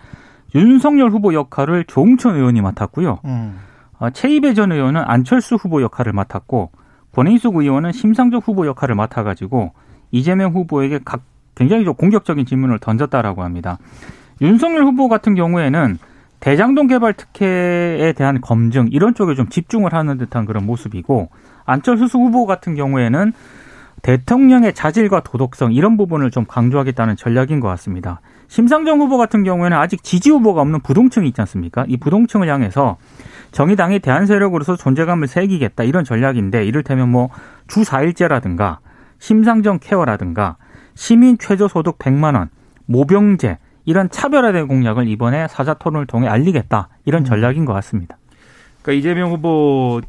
윤석열 0.54 1.10
후보 1.10 1.34
역할을 1.34 1.84
조홍천 1.84 2.36
의원이 2.36 2.60
맡았고요. 2.60 3.20
음. 3.24 3.58
어, 3.98 4.10
최이배 4.10 4.54
전 4.54 4.70
의원은 4.70 5.02
안철수 5.04 5.56
후보 5.56 5.82
역할을 5.82 6.12
맡았고 6.12 6.70
권인숙 7.12 7.56
의원은 7.56 7.92
심상정 7.92 8.40
후보 8.44 8.66
역할을 8.66 8.94
맡아가지고 8.94 9.72
이재명 10.12 10.52
후보에게 10.52 11.00
각 11.04 11.22
굉장히 11.54 11.84
좀 11.84 11.94
공격적인 11.94 12.46
질문을 12.46 12.78
던졌다라고 12.78 13.42
합니다. 13.42 13.78
윤석열 14.40 14.84
후보 14.84 15.08
같은 15.08 15.34
경우에는 15.34 15.98
대장동 16.40 16.86
개발 16.86 17.12
특혜에 17.12 18.12
대한 18.14 18.40
검증 18.40 18.88
이런 18.90 19.14
쪽에 19.14 19.34
좀 19.34 19.48
집중을 19.48 19.92
하는 19.92 20.16
듯한 20.16 20.46
그런 20.46 20.64
모습이고 20.64 21.28
안철수 21.66 22.18
후보 22.18 22.46
같은 22.46 22.74
경우에는 22.74 23.32
대통령의 24.02 24.74
자질과 24.74 25.20
도덕성 25.20 25.72
이런 25.72 25.96
부분을 25.96 26.30
좀 26.30 26.44
강조하겠다는 26.46 27.16
전략인 27.16 27.60
것 27.60 27.68
같습니다. 27.68 28.20
심상정 28.48 29.00
후보 29.00 29.16
같은 29.18 29.44
경우에는 29.44 29.76
아직 29.76 30.02
지지 30.02 30.30
후보가 30.30 30.60
없는 30.62 30.80
부동층이 30.80 31.28
있지 31.28 31.40
않습니까? 31.42 31.84
이 31.86 31.96
부동층을 31.96 32.48
향해서 32.48 32.96
정의당이 33.52 34.00
대한 34.00 34.26
세력으로서 34.26 34.76
존재감을 34.76 35.28
새기겠다 35.28 35.84
이런 35.84 36.04
전략인데 36.04 36.64
이를테면 36.64 37.10
뭐 37.10 37.30
주 37.70 37.82
4일제라든가 37.82 38.78
심상정 39.18 39.78
케어라든가 39.80 40.56
시민 40.94 41.38
최저 41.38 41.68
소득 41.68 41.98
100만 41.98 42.34
원, 42.34 42.50
모병제 42.86 43.58
이런 43.86 44.10
차별화된 44.10 44.68
공약을 44.68 45.08
이번에 45.08 45.46
사자 45.48 45.72
토론을 45.74 46.06
통해 46.06 46.28
알리겠다 46.28 46.88
이런 47.06 47.22
음. 47.22 47.24
전략인 47.24 47.64
것 47.64 47.72
같습니다. 47.74 48.18
그러니까 48.82 48.98
이재명 48.98 49.30
후보 49.30 50.00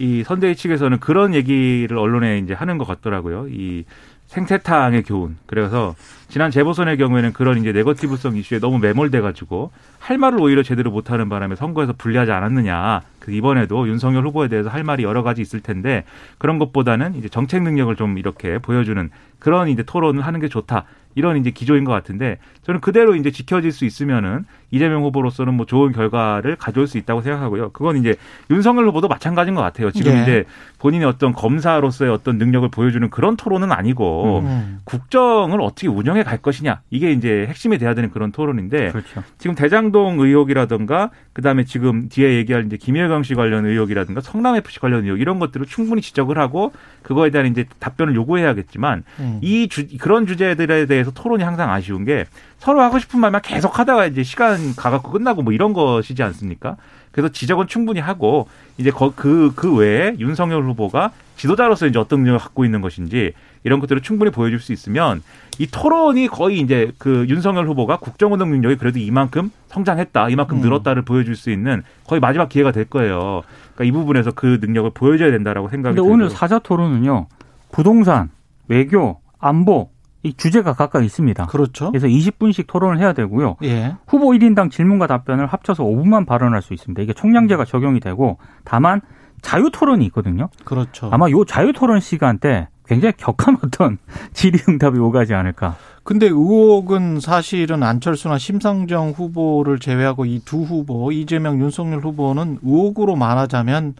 이 0.00 0.24
선대위 0.24 0.56
측에서는 0.56 0.98
그런 0.98 1.34
얘기를 1.34 1.98
언론에 1.98 2.38
이제 2.38 2.54
하는 2.54 2.78
것 2.78 2.86
같더라고요. 2.86 3.48
이 3.50 3.84
생태탕의 4.28 5.02
교훈. 5.02 5.36
그래서 5.44 5.94
지난 6.28 6.50
재보선의 6.50 6.96
경우에는 6.96 7.34
그런 7.34 7.58
이제 7.58 7.72
네거티브성 7.72 8.36
이슈에 8.36 8.60
너무 8.60 8.78
매몰돼 8.78 9.20
가지고 9.20 9.72
할 9.98 10.16
말을 10.16 10.40
오히려 10.40 10.62
제대로 10.62 10.90
못하는 10.90 11.28
바람에 11.28 11.54
선거에서 11.54 11.92
불리하지 11.92 12.32
않았느냐. 12.32 13.02
그 13.18 13.32
이번에도 13.32 13.86
윤석열 13.88 14.24
후보에 14.26 14.48
대해서 14.48 14.70
할 14.70 14.84
말이 14.84 15.02
여러 15.02 15.22
가지 15.22 15.42
있을 15.42 15.60
텐데 15.60 16.04
그런 16.38 16.58
것보다는 16.58 17.16
이제 17.16 17.28
정책 17.28 17.62
능력을 17.62 17.94
좀 17.96 18.16
이렇게 18.16 18.58
보여주는 18.58 19.10
그런 19.38 19.68
이제 19.68 19.82
토론을 19.82 20.22
하는 20.22 20.40
게 20.40 20.48
좋다. 20.48 20.84
이런 21.14 21.36
이제 21.36 21.50
기조인 21.50 21.84
것 21.84 21.92
같은데 21.92 22.38
저는 22.62 22.80
그대로 22.80 23.16
이제 23.16 23.30
지켜질 23.30 23.72
수 23.72 23.84
있으면은 23.84 24.44
이재명 24.70 25.02
후보로서는 25.02 25.54
뭐 25.54 25.66
좋은 25.66 25.92
결과를 25.92 26.56
가져올 26.56 26.86
수 26.86 26.98
있다고 26.98 27.22
생각하고요. 27.22 27.70
그건 27.70 27.96
이제 27.96 28.14
윤석열 28.50 28.86
후보도 28.86 29.08
마찬가지인 29.08 29.54
것 29.54 29.62
같아요. 29.62 29.90
지금 29.90 30.12
네. 30.12 30.22
이제 30.22 30.44
본인의 30.78 31.08
어떤 31.08 31.32
검사로서의 31.32 32.10
어떤 32.10 32.38
능력을 32.38 32.68
보여주는 32.70 33.08
그런 33.10 33.36
토론은 33.36 33.72
아니고 33.72 34.40
음. 34.44 34.78
국정을 34.84 35.60
어떻게 35.60 35.88
운영해 35.88 36.22
갈 36.22 36.38
것이냐 36.38 36.80
이게 36.90 37.10
이제 37.12 37.46
핵심이 37.48 37.78
돼야 37.78 37.94
되는 37.94 38.10
그런 38.10 38.30
토론인데 38.30 38.92
그렇죠. 38.92 39.22
지금 39.38 39.56
대장동 39.56 40.20
의혹이라든가 40.20 41.10
그다음에 41.32 41.64
지금 41.64 42.08
뒤에 42.08 42.36
얘기할 42.36 42.66
이제 42.66 42.76
김혜경 42.76 43.24
씨 43.24 43.34
관련 43.34 43.66
의혹이라든가 43.66 44.20
성남 44.20 44.56
FC 44.56 44.78
관련 44.78 45.04
의혹 45.04 45.20
이런 45.20 45.38
것들을 45.38 45.66
충분히 45.66 46.00
지적을 46.02 46.38
하고 46.38 46.72
그거에 47.02 47.30
대한 47.30 47.48
이제 47.48 47.64
답변을 47.80 48.14
요구해야겠지만 48.14 49.02
음. 49.18 49.38
이 49.42 49.68
주, 49.68 49.86
그런 49.98 50.26
주제들에 50.26 50.86
대해 50.86 50.99
서 51.04 51.10
토론이 51.10 51.42
항상 51.42 51.70
아쉬운 51.70 52.04
게 52.04 52.26
서로 52.58 52.80
하고 52.82 52.98
싶은 52.98 53.20
말만 53.20 53.42
계속 53.42 53.78
하다가 53.78 54.06
이제 54.06 54.22
시간 54.22 54.74
가갖고 54.76 55.12
끝나고 55.12 55.42
뭐 55.42 55.52
이런 55.52 55.72
것이지 55.72 56.22
않습니까? 56.22 56.76
그래서 57.10 57.32
지적은 57.32 57.66
충분히 57.66 58.00
하고 58.00 58.48
이제 58.78 58.90
그그 58.90 59.52
그 59.56 59.74
외에 59.74 60.14
윤석열 60.18 60.64
후보가 60.64 61.10
지도자로서 61.36 61.86
이제 61.86 61.98
어떤 61.98 62.20
능력을 62.20 62.38
갖고 62.38 62.64
있는 62.64 62.80
것인지 62.80 63.32
이런 63.64 63.80
것들을 63.80 64.02
충분히 64.02 64.30
보여줄 64.30 64.60
수 64.60 64.72
있으면 64.72 65.22
이 65.58 65.66
토론이 65.66 66.28
거의 66.28 66.60
이제 66.60 66.92
그 66.98 67.26
윤석열 67.28 67.66
후보가 67.66 67.98
국정운동 67.98 68.50
능력이 68.50 68.76
그래도 68.76 68.98
이만큼 68.98 69.50
성장했다, 69.68 70.28
이만큼 70.30 70.58
음. 70.58 70.62
늘었다를 70.62 71.02
보여줄 71.02 71.36
수 71.36 71.50
있는 71.50 71.82
거의 72.06 72.20
마지막 72.20 72.48
기회가 72.48 72.72
될 72.72 72.84
거예요. 72.84 73.42
그러니까 73.74 73.84
이 73.84 73.90
부분에서 73.90 74.32
그 74.32 74.58
능력을 74.60 74.90
보여줘야 74.94 75.30
된다라고 75.30 75.68
생각이 75.68 75.96
듭니다. 75.96 76.14
오늘 76.14 76.30
사자 76.30 76.58
토론은요, 76.58 77.26
부동산, 77.72 78.30
외교, 78.68 79.20
안보 79.38 79.90
이 80.22 80.34
주제가 80.34 80.74
각각 80.74 81.04
있습니다. 81.04 81.46
그렇죠. 81.46 81.90
그래서 81.90 82.06
20분씩 82.06 82.66
토론을 82.66 82.98
해야 82.98 83.12
되고요. 83.12 83.56
예. 83.62 83.96
후보 84.06 84.30
1인당 84.32 84.70
질문과 84.70 85.06
답변을 85.06 85.46
합쳐서 85.46 85.84
5분만 85.84 86.26
발언할 86.26 86.60
수 86.62 86.74
있습니다. 86.74 87.00
이게 87.02 87.12
총량제가 87.12 87.64
적용이 87.64 88.00
되고 88.00 88.38
다만 88.64 89.00
자유 89.40 89.70
토론이 89.72 90.04
있거든요. 90.06 90.50
그렇죠. 90.64 91.08
아마 91.10 91.30
요 91.30 91.44
자유 91.46 91.72
토론 91.72 92.00
시간 92.00 92.38
때 92.38 92.68
굉장히 92.86 93.14
격한 93.16 93.56
어떤 93.64 93.98
질의응답이 94.34 94.98
오가지 94.98 95.32
않을까. 95.32 95.76
근데 96.02 96.26
의혹은 96.26 97.20
사실은 97.20 97.82
안철수나 97.82 98.36
심상정 98.36 99.10
후보를 99.10 99.78
제외하고 99.78 100.24
이 100.26 100.40
두 100.44 100.62
후보 100.62 101.12
이재명, 101.12 101.60
윤석열 101.60 102.00
후보는 102.00 102.58
의혹으로 102.62 103.16
말하자면 103.16 103.94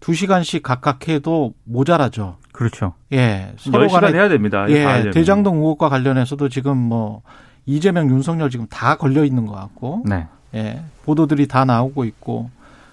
2시간씩 0.00 0.62
각각 0.62 1.08
해도 1.08 1.54
모자라죠. 1.64 2.36
그렇죠. 2.52 2.94
예. 3.12 3.52
서로 3.56 3.88
간에 3.88 4.12
해야 4.12 4.28
됩니다. 4.28 4.66
예. 4.68 5.10
대장동 5.10 5.56
의혹과 5.56 5.88
관련해서도 5.88 6.48
지금 6.48 6.76
뭐 6.76 7.22
이재명, 7.66 8.10
윤석열 8.10 8.50
지금 8.50 8.66
다 8.68 8.96
걸려 8.96 9.24
있는 9.24 9.46
것 9.46 9.54
같고. 9.54 10.04
네. 10.06 10.26
예. 10.54 10.82
보도들이 11.04 11.46
다 11.46 11.64
나오고 11.64 12.04
있고. 12.04 12.50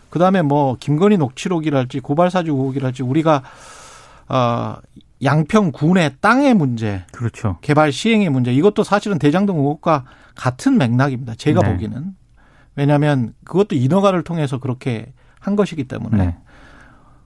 그 0.10 0.20
다음에 0.20 0.42
뭐 0.42 0.78
김건희 0.80 1.18
녹취록이랄지 1.18 2.00
고발사주 2.00 2.52
의혹이랄지 2.52 3.04
우리가 3.04 3.44
어 4.30 4.76
양평 5.24 5.72
군의 5.72 6.16
땅의 6.22 6.54
문제, 6.54 7.04
그렇죠. 7.12 7.58
개발 7.62 7.92
시행의 7.92 8.30
문제 8.30 8.54
이것도 8.54 8.84
사실은 8.84 9.20
대장동 9.20 9.58
의혹과 9.58 10.06
같은 10.36 10.78
맥락입니다. 10.78 11.36
제가 11.36 11.62
네. 11.62 11.72
보기는 11.72 12.16
왜냐하면 12.76 13.34
그것도 13.44 13.76
인허가를 13.76 14.24
통해서 14.24 14.60
그렇게 14.60 15.14
한 15.40 15.56
것이기 15.56 15.86
때문에 15.86 16.18
네. 16.18 16.38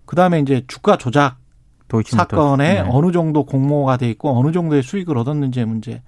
그 0.10 0.16
다음에 0.16 0.40
이제 0.40 0.64
주가 0.68 0.98
조작 0.98 1.38
사건에 2.04 2.82
네. 2.82 2.90
어느 2.90 3.12
정도 3.12 3.46
공모가 3.46 3.98
돼 3.98 4.10
있고 4.10 4.40
어느 4.40 4.52
정도의 4.52 4.82
수익을 4.82 5.16
얻었는지의 5.20 5.68
문제. 5.68 6.02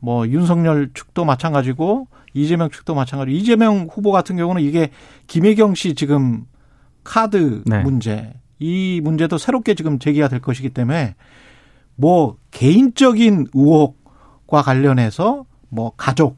뭐 0.00 0.28
윤석열 0.28 0.90
측도 0.92 1.24
마찬가지고 1.24 2.08
이재명 2.34 2.68
측도 2.68 2.94
마찬가지고 2.94 3.34
이재명 3.34 3.88
후보 3.90 4.12
같은 4.12 4.36
경우는 4.36 4.60
이게 4.60 4.90
김혜경 5.28 5.74
씨 5.76 5.94
지금 5.94 6.44
카드 7.04 7.62
네. 7.64 7.82
문제 7.82 8.34
이 8.58 9.00
문제도 9.02 9.38
새롭게 9.38 9.76
지금 9.76 9.98
제기가 9.98 10.28
될 10.28 10.42
것이기 10.42 10.68
때문에 10.68 11.14
뭐 11.96 12.36
개인적인 12.50 13.46
의혹과 13.54 14.60
관련해서 14.60 15.46
뭐 15.70 15.92
가족 15.96 16.36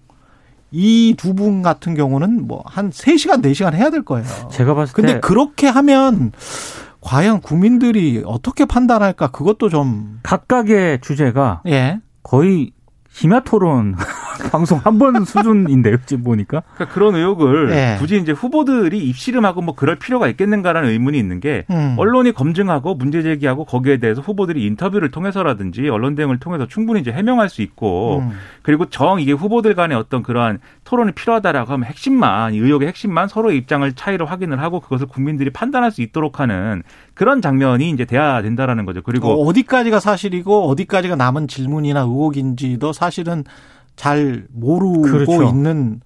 이 0.71 1.15
두 1.17 1.35
분 1.35 1.63
같은 1.63 1.95
경우는 1.95 2.47
뭐 2.47 2.63
한 2.67 2.91
세시간네시간 2.93 3.75
해야 3.75 3.91
될 3.91 4.05
거예요. 4.05 4.27
제가 4.53 4.75
봤을 4.75 4.95
때 4.95 5.03
근데 5.03 5.21
그렇게 5.21 5.67
하면 5.67 6.31
과연 7.05 7.43
국민들이 7.43 8.23
어떻게 8.25 8.65
판단할까 8.65 9.31
그것도 9.31 9.69
좀 9.69 10.21
각각의 10.23 11.01
주제가 11.03 11.63
예. 11.67 12.01
거의 12.23 12.73
심야 13.15 13.41
토론 13.41 13.95
방송 14.51 14.81
한 14.83 14.99
번 14.99 15.25
수준인데요, 15.25 15.99
지금 16.05 16.25
보니까. 16.25 16.63
그러니까 16.75 16.93
그런 16.93 17.15
의혹을 17.15 17.69
네. 17.69 17.97
굳이 18.01 18.17
이제 18.17 18.33
후보들이 18.33 18.99
입씨름하고 19.09 19.63
뭐 19.63 19.75
그럴 19.77 19.97
필요가 19.97 20.27
있겠는가라는 20.29 20.91
의문이 20.91 21.17
있는 21.17 21.39
게 21.39 21.65
음. 21.71 21.95
언론이 21.97 22.33
검증하고 22.33 22.97
문제 22.97 23.23
제기하고 23.23 23.65
거기에 23.65 23.99
대해서 23.99 24.21
후보들이 24.21 24.65
인터뷰를 24.67 25.13
통해서라든지 25.13 25.89
언론 25.89 26.17
대응을 26.17 26.39
통해서 26.41 26.67
충분히 26.67 27.01
이제 27.01 27.13
해명할 27.13 27.49
수 27.49 27.63
있고 27.63 28.19
음. 28.19 28.33
그리고 28.63 28.87
정 28.87 29.21
이게 29.21 29.31
후보들 29.33 29.75
간의 29.77 29.97
어떤 29.97 30.25
그러한 30.25 30.59
토론이 30.83 31.13
필요하다라고 31.13 31.73
하면 31.73 31.85
핵심만 31.87 32.55
의혹의 32.55 32.89
핵심만 32.89 33.29
서로의 33.29 33.57
입장을 33.59 33.91
차이를 33.93 34.29
확인을 34.29 34.61
하고 34.61 34.81
그것을 34.81 35.07
국민들이 35.07 35.51
판단할 35.51 35.93
수 35.93 36.03
있도록 36.03 36.41
하는 36.41 36.83
그런 37.15 37.41
장면이 37.41 37.91
이제 37.91 38.05
돼야 38.05 38.43
된다라는 38.43 38.85
거죠. 38.85 39.03
그리고 39.03 39.29
어, 39.29 39.47
어디까지가 39.49 40.01
사실이고 40.01 40.69
어디까지가 40.69 41.17
남은 41.17 41.49
질문이나 41.49 42.01
의혹인지도 42.01 42.93
사실은 42.93 43.45
잘 43.97 44.47
모르고 44.53 45.03
그렇죠. 45.03 45.43
있는 45.45 46.01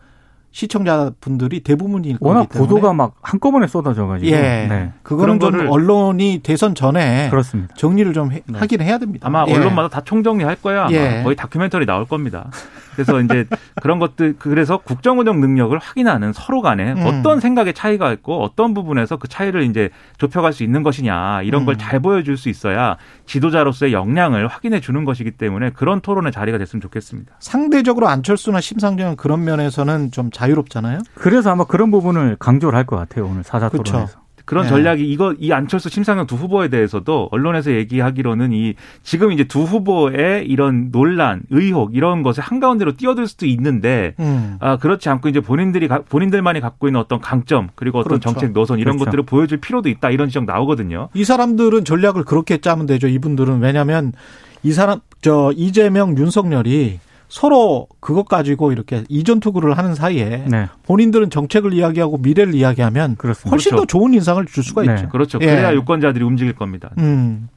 시청자분들이 0.50 1.60
대부분일 1.60 2.16
워낙 2.20 2.48
보도가 2.48 2.92
막 2.92 3.14
한꺼번에 3.22 3.66
쏟아져가지고. 3.66 4.30
예. 4.30 4.66
네. 4.68 4.92
그거는 5.02 5.38
좀 5.40 5.68
언론이 5.68 6.40
대선 6.42 6.74
전에 6.74 7.28
그렇습니다. 7.30 7.74
정리를 7.76 8.12
좀 8.12 8.30
네. 8.30 8.42
하긴 8.52 8.80
해야 8.80 8.98
됩니다. 8.98 9.26
아마 9.26 9.44
예. 9.46 9.54
언론마다 9.54 9.88
다 9.88 10.00
총정리할 10.00 10.56
거야. 10.56 10.88
예. 10.90 11.22
거의 11.22 11.36
다큐멘터리 11.36 11.86
나올 11.86 12.06
겁니다. 12.06 12.50
그래서 12.98 13.20
이제 13.20 13.46
그런 13.80 14.00
것들 14.00 14.34
그래서 14.40 14.78
국정 14.78 15.20
운영 15.20 15.40
능력을 15.40 15.78
확인하는 15.78 16.32
서로 16.32 16.62
간에 16.62 16.94
음. 16.94 17.06
어떤 17.06 17.38
생각의 17.38 17.74
차이가 17.74 18.12
있고 18.12 18.42
어떤 18.42 18.74
부분에서 18.74 19.18
그 19.18 19.28
차이를 19.28 19.62
이제 19.62 19.90
좁혀갈 20.18 20.52
수 20.52 20.64
있는 20.64 20.82
것이냐 20.82 21.42
이런 21.42 21.62
음. 21.62 21.66
걸잘 21.66 22.00
보여줄 22.00 22.36
수 22.36 22.48
있어야 22.48 22.96
지도자로서의 23.26 23.92
역량을 23.92 24.48
확인해 24.48 24.80
주는 24.80 25.04
것이기 25.04 25.30
때문에 25.32 25.70
그런 25.70 26.00
토론의 26.00 26.32
자리가 26.32 26.58
됐으면 26.58 26.80
좋겠습니다. 26.80 27.36
상대적으로 27.38 28.08
안철수나 28.08 28.60
심상정은 28.60 29.14
그런 29.16 29.44
면에서는 29.44 30.10
좀 30.10 30.30
자유롭잖아요. 30.32 30.98
그래서 31.14 31.50
아마 31.52 31.64
그런 31.64 31.90
부분을 31.92 32.36
강조를 32.40 32.76
할 32.76 32.88
것 32.88 32.96
같아요 32.96 33.26
오늘 33.26 33.44
사자 33.44 33.68
토론에서. 33.68 33.92
그렇죠. 33.92 34.27
그런 34.48 34.64
네. 34.64 34.70
전략이 34.70 35.06
이거 35.06 35.34
이 35.38 35.52
안철수 35.52 35.90
심상정 35.90 36.26
두 36.26 36.34
후보에 36.34 36.68
대해서도 36.68 37.28
언론에서 37.30 37.70
얘기하기로는 37.72 38.54
이 38.54 38.76
지금 39.02 39.30
이제 39.30 39.44
두 39.44 39.64
후보의 39.64 40.46
이런 40.46 40.90
논란, 40.90 41.42
의혹 41.50 41.94
이런 41.94 42.22
것을 42.22 42.42
한가운데로 42.42 42.96
뛰어들 42.96 43.26
수도 43.26 43.44
있는데 43.44 44.14
음. 44.18 44.56
아 44.60 44.78
그렇지 44.78 45.10
않고 45.10 45.28
이제 45.28 45.40
본인들이 45.40 45.88
본인들만이 46.08 46.60
갖고 46.60 46.88
있는 46.88 46.98
어떤 46.98 47.20
강점 47.20 47.68
그리고 47.74 47.98
어떤 47.98 48.08
그렇죠. 48.08 48.30
정책 48.30 48.52
노선 48.52 48.78
이런 48.78 48.96
그렇죠. 48.96 49.04
것들을 49.04 49.24
보여줄 49.24 49.58
필요도 49.58 49.90
있다 49.90 50.08
이런 50.08 50.28
지적 50.28 50.46
나오거든요. 50.46 51.10
이 51.12 51.24
사람들은 51.24 51.84
전략을 51.84 52.24
그렇게 52.24 52.56
짜면 52.56 52.86
되죠. 52.86 53.06
이분들은 53.06 53.60
왜냐하면 53.60 54.14
이 54.62 54.72
사람 54.72 55.00
저 55.20 55.52
이재명 55.56 56.16
윤석열이 56.16 57.00
서로 57.28 57.88
그것 58.00 58.26
가지고 58.26 58.72
이렇게 58.72 59.04
이전 59.08 59.38
투구를 59.40 59.76
하는 59.76 59.94
사이에 59.94 60.44
네. 60.48 60.66
본인들은 60.84 61.30
정책을 61.30 61.72
이야기하고 61.74 62.18
미래를 62.18 62.54
이야기하면 62.54 63.16
그렇습니다. 63.16 63.50
훨씬 63.50 63.70
그렇죠. 63.70 63.82
더 63.82 63.86
좋은 63.86 64.14
인상을 64.14 64.44
줄 64.46 64.64
수가 64.64 64.82
네. 64.82 64.94
있죠. 64.94 65.08
그렇죠. 65.10 65.38
그래야 65.38 65.70
예. 65.70 65.74
유권자들이 65.76 66.24
움직일 66.24 66.54
겁니다. 66.54 66.90
음. 66.98 67.48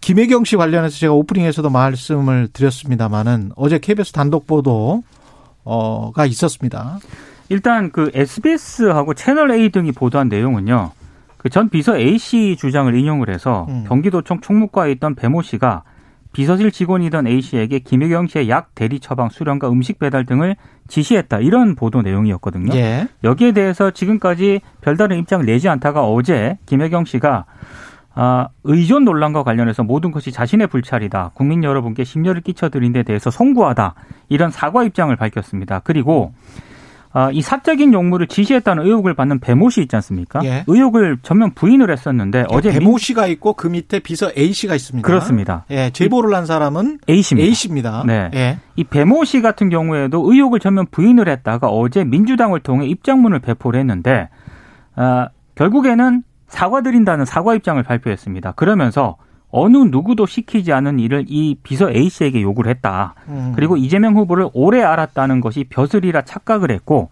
김혜경 0.00 0.44
씨 0.44 0.56
관련해서 0.56 0.96
제가 0.96 1.12
오프닝에서도 1.12 1.68
말씀을 1.68 2.48
드렸습니다마는 2.52 3.50
어제 3.56 3.78
KBS 3.78 4.12
단독 4.12 4.46
보도가 4.46 5.02
있었습니다. 6.26 6.98
일단 7.50 7.90
그 7.90 8.10
SBS하고 8.14 9.14
채널 9.14 9.50
A 9.50 9.70
등이 9.70 9.92
보도한 9.92 10.28
내용은요. 10.28 10.92
그 11.38 11.48
전 11.50 11.68
비서 11.68 11.96
A 11.96 12.18
씨 12.18 12.56
주장을 12.58 12.94
인용을 12.94 13.30
해서 13.30 13.66
음. 13.68 13.84
경기도청 13.88 14.40
총무과에 14.40 14.92
있던 14.92 15.14
배모 15.14 15.42
씨가 15.42 15.82
비서실 16.38 16.70
직원이던 16.70 17.26
A 17.26 17.40
씨에게 17.40 17.80
김혜경 17.80 18.28
씨의 18.28 18.48
약 18.48 18.72
대리 18.76 19.00
처방, 19.00 19.28
수령과 19.28 19.70
음식 19.70 19.98
배달 19.98 20.24
등을 20.24 20.54
지시했다. 20.86 21.40
이런 21.40 21.74
보도 21.74 22.00
내용이었거든요. 22.00 22.76
예. 22.76 23.08
여기에 23.24 23.50
대해서 23.50 23.90
지금까지 23.90 24.60
별다른 24.80 25.18
입장을 25.18 25.44
내지 25.44 25.68
않다가 25.68 26.04
어제 26.04 26.56
김혜경 26.66 27.06
씨가 27.06 27.44
아, 28.14 28.48
의존 28.62 29.04
논란과 29.04 29.42
관련해서 29.42 29.82
모든 29.82 30.12
것이 30.12 30.30
자신의 30.30 30.68
불찰이다. 30.68 31.32
국민 31.34 31.64
여러분께 31.64 32.04
심려를 32.04 32.40
끼쳐드린 32.40 32.92
데 32.92 33.02
대해서 33.02 33.32
송구하다. 33.32 33.96
이런 34.28 34.52
사과 34.52 34.84
입장을 34.84 35.14
밝혔습니다. 35.16 35.80
그리고 35.80 36.34
음. 36.36 36.67
아, 37.12 37.30
이 37.32 37.40
사적인 37.40 37.94
용무를 37.94 38.26
지시했다는 38.26 38.84
의혹을 38.84 39.14
받는 39.14 39.40
배모 39.40 39.70
씨 39.70 39.80
있지 39.82 39.96
않습니까? 39.96 40.40
예. 40.44 40.64
의혹을 40.66 41.18
전면 41.22 41.54
부인을 41.54 41.90
했었는데 41.90 42.44
어제 42.50 42.70
배모 42.70 42.98
씨가 42.98 43.26
있고 43.28 43.54
그 43.54 43.66
밑에 43.66 43.98
비서 44.00 44.30
A 44.36 44.52
씨가 44.52 44.74
있습니다. 44.74 45.06
그렇습니다. 45.06 45.64
예, 45.70 45.90
제보를 45.90 46.34
한 46.34 46.44
사람은 46.44 46.98
A 47.08 47.22
씨입니다. 47.22 47.46
A 47.46 47.54
씨입니다. 47.54 48.04
네. 48.06 48.30
예. 48.34 48.58
이 48.76 48.84
배모 48.84 49.24
씨 49.24 49.40
같은 49.40 49.70
경우에도 49.70 50.30
의혹을 50.30 50.60
전면 50.60 50.86
부인을 50.90 51.28
했다가 51.28 51.68
어제 51.68 52.04
민주당을 52.04 52.60
통해 52.60 52.86
입장문을 52.86 53.38
배포를 53.40 53.80
했는데 53.80 54.28
아, 54.94 55.28
결국에는 55.54 56.22
사과드린다는 56.48 57.24
사과 57.24 57.54
입장을 57.54 57.82
발표했습니다. 57.82 58.52
그러면서 58.52 59.16
어느 59.50 59.76
누구도 59.76 60.26
시키지 60.26 60.72
않은 60.72 60.98
일을 60.98 61.24
이 61.28 61.56
비서 61.62 61.90
A 61.90 62.08
씨에게 62.08 62.42
요구를 62.42 62.70
했다. 62.70 63.14
음. 63.28 63.52
그리고 63.54 63.76
이재명 63.76 64.16
후보를 64.16 64.48
오래 64.52 64.82
알았다는 64.82 65.40
것이 65.40 65.64
벼슬이라 65.64 66.22
착각을 66.22 66.70
했고 66.70 67.10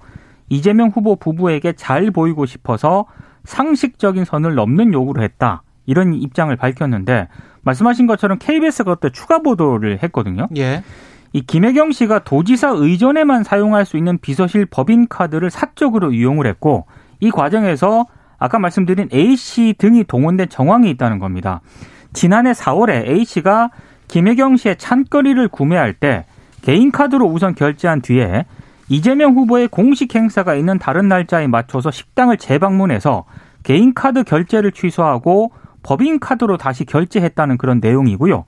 이재명 0.49 0.88
후보 0.88 1.16
부부에게 1.16 1.72
잘 1.72 2.11
보이고 2.11 2.46
싶어서 2.46 3.07
상식적인 3.44 4.25
선을 4.25 4.55
넘는 4.55 4.92
요구를 4.92 5.22
했다. 5.22 5.62
이런 5.87 6.14
입장을 6.14 6.55
밝혔는데 6.55 7.29
말씀하신 7.62 8.07
것처럼 8.07 8.38
KBS가 8.38 8.94
그때 8.96 9.11
추가 9.11 9.38
보도를 9.38 10.01
했거든요. 10.03 10.49
예. 10.57 10.83
이 11.33 11.42
김혜경 11.42 11.92
씨가 11.92 12.20
도지사 12.20 12.70
의전에만 12.70 13.44
사용할 13.44 13.85
수 13.85 13.96
있는 13.96 14.18
비서실 14.18 14.66
법인 14.66 15.09
카드를 15.09 15.51
사적으로 15.51 16.12
이용을 16.12 16.46
했고 16.46 16.87
이 17.20 17.31
과정에서 17.31 18.07
아까 18.38 18.59
말씀드린 18.59 19.09
A 19.12 19.37
씨 19.37 19.75
등이 19.79 20.05
동원된 20.05 20.49
정황이 20.49 20.90
있다는 20.90 21.18
겁니다. 21.18 21.61
지난해 22.12 22.53
4월에 22.53 23.09
A씨가 23.09 23.71
김혜경 24.09 24.57
씨의 24.57 24.77
찬거리를 24.77 25.49
구매할 25.49 25.92
때 25.92 26.27
개인 26.62 26.90
카드로 26.90 27.27
우선 27.27 27.55
결제한 27.55 28.01
뒤에 28.01 28.45
이재명 28.88 29.35
후보의 29.35 29.69
공식 29.69 30.14
행사가 30.14 30.55
있는 30.55 30.79
다른 30.79 31.09
날짜에 31.09 31.47
맞춰서 31.47 31.90
식당을 31.90 32.37
재방문해서 32.37 33.25
개인 33.62 33.95
카드 33.95 34.23
결제를 34.23 34.73
취소하고 34.73 35.51
법인 35.83 36.21
카드로 36.21 36.57
다시 36.57 36.85
결제했다는 36.85 37.59
그런 37.59 37.81
내용이고요. 37.81 38.45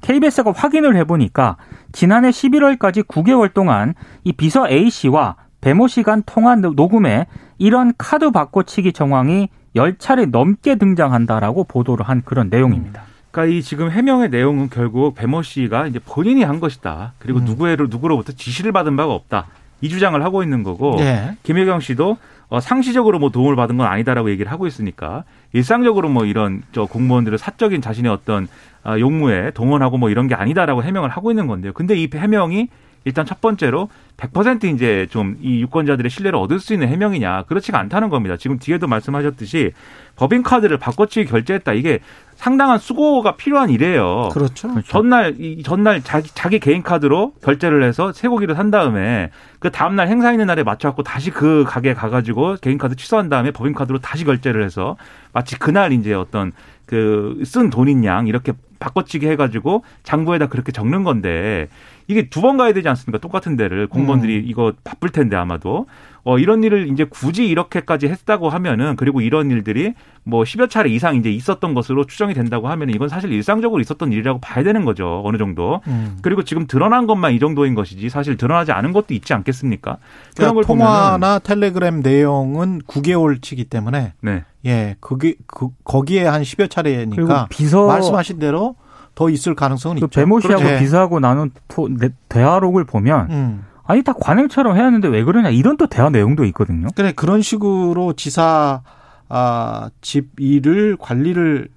KBS가 0.00 0.52
확인을 0.52 0.96
해보니까 0.96 1.56
지난해 1.92 2.30
11월까지 2.30 3.06
9개월 3.06 3.52
동안 3.52 3.94
이 4.24 4.32
비서 4.32 4.68
A 4.68 4.90
씨와 4.90 5.36
배모 5.60 5.88
씨간 5.88 6.22
통화 6.24 6.56
녹음에 6.56 7.26
이런 7.58 7.92
카드 7.98 8.30
바꿔치기 8.30 8.92
정황이 8.92 9.48
10차례 9.76 10.30
넘게 10.30 10.76
등장한다라고 10.76 11.64
보도를 11.64 12.08
한 12.08 12.22
그런 12.24 12.48
내용입니다. 12.48 13.02
그러니까 13.30 13.54
이 13.54 13.62
지금 13.62 13.90
해명의 13.90 14.30
내용은 14.30 14.68
결국 14.70 15.14
배모 15.14 15.42
씨가 15.42 15.86
이제 15.86 16.00
본인이 16.04 16.42
한 16.42 16.60
것이다. 16.60 17.12
그리고 17.18 17.38
음. 17.38 17.44
누구로 17.44 17.86
누구로부터 17.86 18.32
지시를 18.32 18.72
받은 18.72 18.96
바가 18.96 19.12
없다. 19.12 19.46
이 19.80 19.88
주장을 19.88 20.20
하고 20.22 20.42
있는 20.42 20.62
거고 20.62 20.96
예. 21.00 21.36
김혜경 21.42 21.80
씨도 21.80 22.18
어, 22.48 22.60
상시적으로 22.60 23.18
뭐 23.18 23.30
도움을 23.30 23.56
받은 23.56 23.76
건 23.76 23.86
아니다라고 23.86 24.30
얘기를 24.30 24.50
하고 24.50 24.66
있으니까 24.66 25.24
일상적으로 25.52 26.08
뭐 26.08 26.26
이런 26.26 26.62
저 26.72 26.84
공무원들의 26.84 27.38
사적인 27.38 27.80
자신의 27.80 28.10
어떤 28.10 28.48
아, 28.82 28.98
용무에 28.98 29.52
동원하고 29.52 29.98
뭐 29.98 30.10
이런 30.10 30.26
게 30.26 30.34
아니다라고 30.34 30.82
해명을 30.82 31.10
하고 31.10 31.30
있는 31.30 31.46
건데요. 31.46 31.72
근데 31.72 31.96
이 31.96 32.08
해명이 32.12 32.68
일단 33.04 33.24
첫 33.24 33.40
번째로 33.40 33.88
100% 34.16 34.64
이제 34.74 35.06
좀 35.10 35.36
이 35.40 35.60
유권자들의 35.62 36.10
신뢰를 36.10 36.38
얻을 36.38 36.60
수 36.60 36.74
있는 36.74 36.88
해명이냐 36.88 37.44
그렇지가 37.44 37.78
않다는 37.78 38.10
겁니다. 38.10 38.36
지금 38.36 38.58
뒤에도 38.58 38.86
말씀하셨듯이 38.86 39.72
법인 40.16 40.42
카드를 40.42 40.76
바꿔치기 40.76 41.30
결제했다 41.30 41.72
이게 41.72 42.00
상당한 42.34 42.78
수고가 42.78 43.36
필요한 43.36 43.70
일이에요. 43.70 44.28
그렇죠. 44.32 44.68
그렇죠. 44.68 44.88
전날 44.88 45.34
이 45.38 45.62
전날 45.62 46.02
자기 46.02 46.30
자기 46.34 46.58
개인 46.58 46.82
카드로 46.82 47.32
결제를 47.42 47.82
해서 47.82 48.12
쇠고기를 48.12 48.54
산 48.54 48.70
다음에 48.70 49.30
그 49.58 49.70
다음 49.70 49.96
날 49.96 50.08
행사 50.08 50.32
있는 50.32 50.46
날에 50.46 50.62
맞춰 50.62 50.88
갖고 50.88 51.02
다시 51.02 51.30
그 51.30 51.64
가게에 51.66 51.94
가 51.94 52.10
가지고 52.10 52.56
개인 52.60 52.76
카드 52.78 52.96
취소한 52.96 53.28
다음에 53.28 53.50
법인 53.50 53.72
카드로 53.74 53.98
다시 54.00 54.24
결제를 54.24 54.64
해서 54.64 54.96
마치 55.32 55.58
그날 55.58 55.92
이제 55.92 56.12
어떤 56.12 56.52
그 56.86 57.40
쓴 57.44 57.70
돈인 57.70 58.04
양 58.04 58.26
이렇게 58.26 58.52
바꿔치기 58.80 59.26
해가지고 59.28 59.84
장부에다 60.02 60.46
그렇게 60.48 60.72
적는 60.72 61.04
건데 61.04 61.68
이게 62.10 62.28
두 62.28 62.40
번 62.40 62.56
가야 62.56 62.72
되지 62.72 62.88
않습니까? 62.88 63.18
똑같은 63.18 63.56
데를 63.56 63.86
공무원들이 63.86 64.36
음. 64.38 64.42
이거 64.46 64.72
바쁠 64.82 65.10
텐데 65.10 65.36
아마도 65.36 65.86
어 66.24 66.38
이런 66.38 66.64
일을 66.64 66.88
이제 66.90 67.04
굳이 67.04 67.46
이렇게까지 67.46 68.08
했다고 68.08 68.48
하면은 68.50 68.96
그리고 68.96 69.20
이런 69.20 69.50
일들이 69.50 69.94
뭐 70.24 70.42
10여 70.42 70.68
차례 70.68 70.90
이상 70.90 71.14
이제 71.16 71.30
있었던 71.30 71.72
것으로 71.72 72.04
추정이 72.06 72.34
된다고 72.34 72.68
하면은 72.68 72.92
이건 72.94 73.08
사실 73.08 73.32
일상적으로 73.32 73.80
있었던 73.80 74.12
일이라고 74.12 74.40
봐야 74.40 74.64
되는 74.64 74.84
거죠. 74.84 75.22
어느 75.24 75.36
정도. 75.38 75.80
음. 75.86 76.18
그리고 76.20 76.42
지금 76.42 76.66
드러난 76.66 77.06
것만 77.06 77.32
이 77.32 77.38
정도인 77.38 77.74
것이지 77.74 78.08
사실 78.08 78.36
드러나지 78.36 78.72
않은 78.72 78.92
것도 78.92 79.14
있지 79.14 79.32
않겠습니까? 79.32 79.98
그런 80.36 80.52
그러니까 80.52 80.54
걸 80.54 80.64
통화나 80.64 81.10
보면은. 81.18 81.40
텔레그램 81.44 82.00
내용은 82.02 82.80
9개월치기 82.82 83.70
때문에 83.70 84.14
네. 84.20 84.44
예, 84.66 84.96
그게 85.00 85.34
그 85.46 85.68
거기에 85.84 86.24
한 86.26 86.42
10여 86.42 86.68
차례니까 86.68 87.46
비서 87.50 87.86
말씀하신 87.86 88.38
대로 88.40 88.74
더 89.20 89.28
있을 89.28 89.54
가능성은 89.54 90.00
그 90.00 90.06
있죠. 90.06 90.20
배모 90.20 90.40
씨하고 90.40 90.62
그렇죠. 90.62 90.78
비서하고 90.78 91.20
나눈 91.20 91.50
토, 91.68 91.90
대화록을 92.30 92.84
보면 92.84 93.30
음. 93.30 93.66
아니 93.84 94.02
다 94.02 94.14
관행처럼 94.18 94.76
해야 94.76 94.86
하는데 94.86 95.06
왜 95.08 95.22
그러냐 95.24 95.50
이런 95.50 95.76
또 95.76 95.86
대화 95.86 96.08
내용도 96.08 96.46
있거든요. 96.46 96.88
그래 96.96 97.12
그런 97.12 97.42
식으로 97.42 98.14
지사 98.14 98.80
아, 99.28 99.90
집 100.00 100.40
일을 100.40 100.96
관리를 100.98 101.68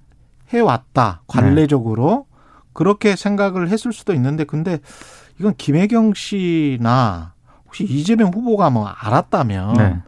해왔다 0.54 1.20
관례적으로 1.26 2.26
네. 2.30 2.36
그렇게 2.72 3.14
생각을 3.14 3.68
했을 3.68 3.92
수도 3.92 4.14
있는데 4.14 4.44
근데 4.44 4.78
이건 5.38 5.54
김혜경 5.58 6.14
씨나 6.14 7.34
혹시 7.66 7.84
이재명 7.84 8.32
후보가 8.32 8.70
뭐 8.70 8.86
알았다면 8.86 9.74
네. 9.74 10.02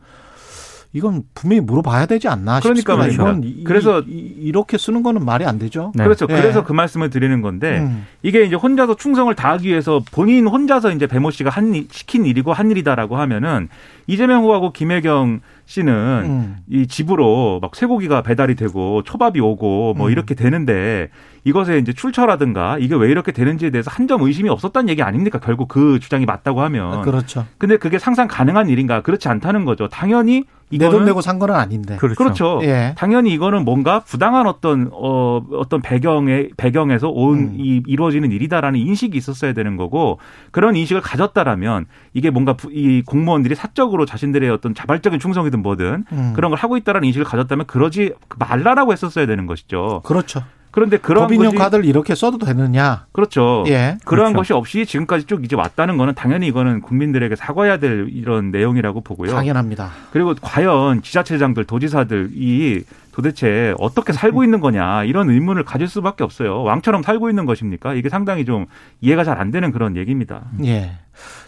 이건 0.93 1.25
분명히 1.35 1.61
물어봐야 1.61 2.07
되지 2.07 2.27
않나 2.29 2.61
그러니까 2.61 2.97
말이죠. 2.97 3.41
그래서 3.65 4.03
이, 4.07 4.51
렇게 4.53 4.79
쓰는 4.79 5.03
거는 5.03 5.25
말이 5.25 5.45
안 5.45 5.59
되죠. 5.59 5.93
네. 5.95 6.05
그렇죠. 6.05 6.27
네. 6.27 6.41
그래서 6.41 6.65
그 6.65 6.73
말씀을 6.73 7.11
드리는 7.11 7.43
건데 7.43 7.81
음. 7.81 8.07
이게 8.23 8.45
이제 8.45 8.57
혼자서 8.57 8.97
충성을 8.97 9.33
다하기 9.35 9.69
위해서 9.69 10.01
본인 10.13 10.47
혼자서 10.47 10.93
이제 10.93 11.07
배모 11.07 11.31
씨가 11.31 11.51
한 11.51 11.87
시킨 11.91 12.25
일이고 12.25 12.53
한 12.53 12.71
일이다라고 12.71 13.17
하면은 13.17 13.69
이재명 14.07 14.43
후보하고 14.43 14.73
김혜경 14.73 15.41
씨는 15.67 15.93
음. 16.25 16.57
이 16.71 16.87
집으로 16.87 17.59
막 17.61 17.75
쇠고기가 17.77 18.23
배달이 18.23 18.55
되고 18.55 19.03
초밥이 19.03 19.41
오고 19.41 19.95
뭐 19.95 20.07
음. 20.07 20.13
이렇게 20.13 20.35
되는데 20.35 21.11
이것에 21.45 21.79
이제 21.79 21.93
출처라든가 21.93 22.79
이게 22.79 22.95
왜 22.97 23.09
이렇게 23.11 23.33
되는지에 23.33 23.71
대해서 23.71 23.91
한 23.93 24.07
점 24.07 24.23
의심이 24.23 24.49
없었다는 24.49 24.89
얘기 24.89 25.03
아닙니까? 25.03 25.41
결국 25.41 25.67
그 25.67 25.99
주장이 25.99 26.27
맞다고 26.27 26.61
하면. 26.63 27.03
그렇죠. 27.03 27.45
근데 27.59 27.77
그게 27.77 27.99
상상 27.99 28.29
가능한 28.29 28.69
일인가? 28.69 29.03
그렇지 29.03 29.29
않다는 29.29 29.65
거죠. 29.65 29.89
당연히 29.89 30.45
내 30.71 30.91
돈 30.91 31.05
내고 31.05 31.21
산 31.21 31.39
거는 31.39 31.55
아닌데. 31.55 31.97
그렇죠. 31.97 32.17
그렇죠. 32.17 32.61
예. 32.63 32.95
당연히 32.97 33.33
이거는 33.33 33.65
뭔가 33.65 34.01
부당한 34.01 34.47
어떤 34.47 34.91
어 34.93 35.41
어떤 35.53 35.81
배경에 35.81 36.49
배경에서 36.57 37.09
온이 37.09 37.79
음. 37.79 37.83
이루어지는 37.87 38.33
일이다라는 38.33 38.79
인식이 38.81 39.17
있었어야 39.17 39.53
되는 39.53 39.77
거고 39.77 40.19
그런 40.51 40.75
인식을 40.77 41.03
가졌다라면 41.03 41.87
이게 42.15 42.31
뭔가 42.31 42.57
이 42.71 43.03
공무원들이 43.07 43.55
사적으로 43.55 44.07
자신들의 44.07 44.51
어떤 44.51 44.75
자발적인 44.75 45.21
충성이든 45.21 45.63
뭐든 45.63 46.05
음. 46.11 46.33
그런 46.35 46.51
걸 46.51 46.59
하고 46.59 46.77
있다라는 46.77 47.07
인식을 47.07 47.25
가졌다면 47.25 47.67
그러지 47.67 48.15
말라라고 48.39 48.93
했었어야 48.93 49.27
되는 49.27 49.47
것이죠. 49.47 50.03
그렇죠. 50.05 50.43
그런데 50.77 50.99
그런 50.99 51.25
법인용 51.25 51.53
것이, 51.53 51.57
카드를 51.57 51.87
이렇게 51.87 52.15
써도 52.15 52.37
되느냐? 52.37 53.07
그렇죠. 53.13 53.65
예. 53.67 53.97
그러한 54.05 54.35
그렇죠. 54.35 54.37
것이 54.37 54.53
없이 54.53 54.85
지금까지 54.85 55.25
쭉 55.25 55.43
이제 55.43 55.57
왔다는 55.57 55.97
거는 55.97 56.13
당연히 56.15 56.49
이거는 56.49 56.83
국민들에게 56.83 57.35
사과해야 57.35 57.79
될 57.79 58.09
이런 58.11 58.51
내용이라고 58.51 59.01
보고요. 59.01 59.31
당연합니다. 59.33 59.89
그리고 60.13 60.35
과연 60.39 61.01
지자체장들, 61.01 61.65
도지사들이 61.65 62.85
도대체 63.13 63.75
어떻게 63.79 64.13
살고 64.13 64.45
있는 64.45 64.61
거냐 64.61 65.05
이런 65.05 65.31
의문을 65.31 65.65
가질 65.65 65.89
수밖에 65.89 66.23
없어요. 66.23 66.63
왕처럼 66.65 67.03
살고 67.03 67.31
있는 67.31 67.47
것입니까? 67.47 67.95
이게 67.95 68.11
상당히 68.11 68.45
좀 68.45 68.67
이해가 69.01 69.25
잘 69.25 69.41
안 69.41 69.51
되는 69.51 69.73
그런 69.73 69.97
얘기입니다. 69.97 70.43
예. 70.67 70.93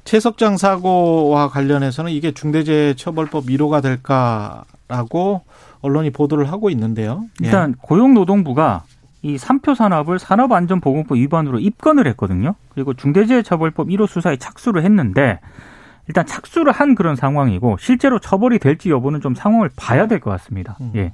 최석장 0.04 0.56
사고와 0.56 1.50
관련해서는 1.50 2.12
이게 2.12 2.32
중대재해처벌법 2.32 3.44
1호가 3.48 3.82
될까라고 3.82 5.42
언론이 5.82 6.12
보도를 6.12 6.50
하고 6.50 6.70
있는데요. 6.70 7.24
예. 7.42 7.46
일단 7.46 7.74
고용노동부가 7.74 8.84
이 9.22 9.37
삼표 9.37 9.74
산업을 9.74 10.18
산업안전보건법 10.18 11.16
위반으로 11.18 11.59
입건을 11.59 12.07
했거든요. 12.09 12.54
그리고 12.70 12.94
중대재해처벌법 12.94 13.88
1호 13.88 14.07
수사에 14.07 14.37
착수를 14.37 14.85
했는데 14.85 15.40
일단 16.07 16.24
착수를 16.24 16.72
한 16.72 16.94
그런 16.94 17.16
상황이고 17.16 17.76
실제로 17.81 18.18
처벌이 18.18 18.59
될지 18.59 18.90
여부는 18.90 19.20
좀 19.20 19.35
상황을 19.35 19.70
봐야 19.76 20.07
될 20.07 20.20
것 20.20 20.31
같습니다. 20.31 20.76
음. 20.81 20.92
예. 20.94 21.12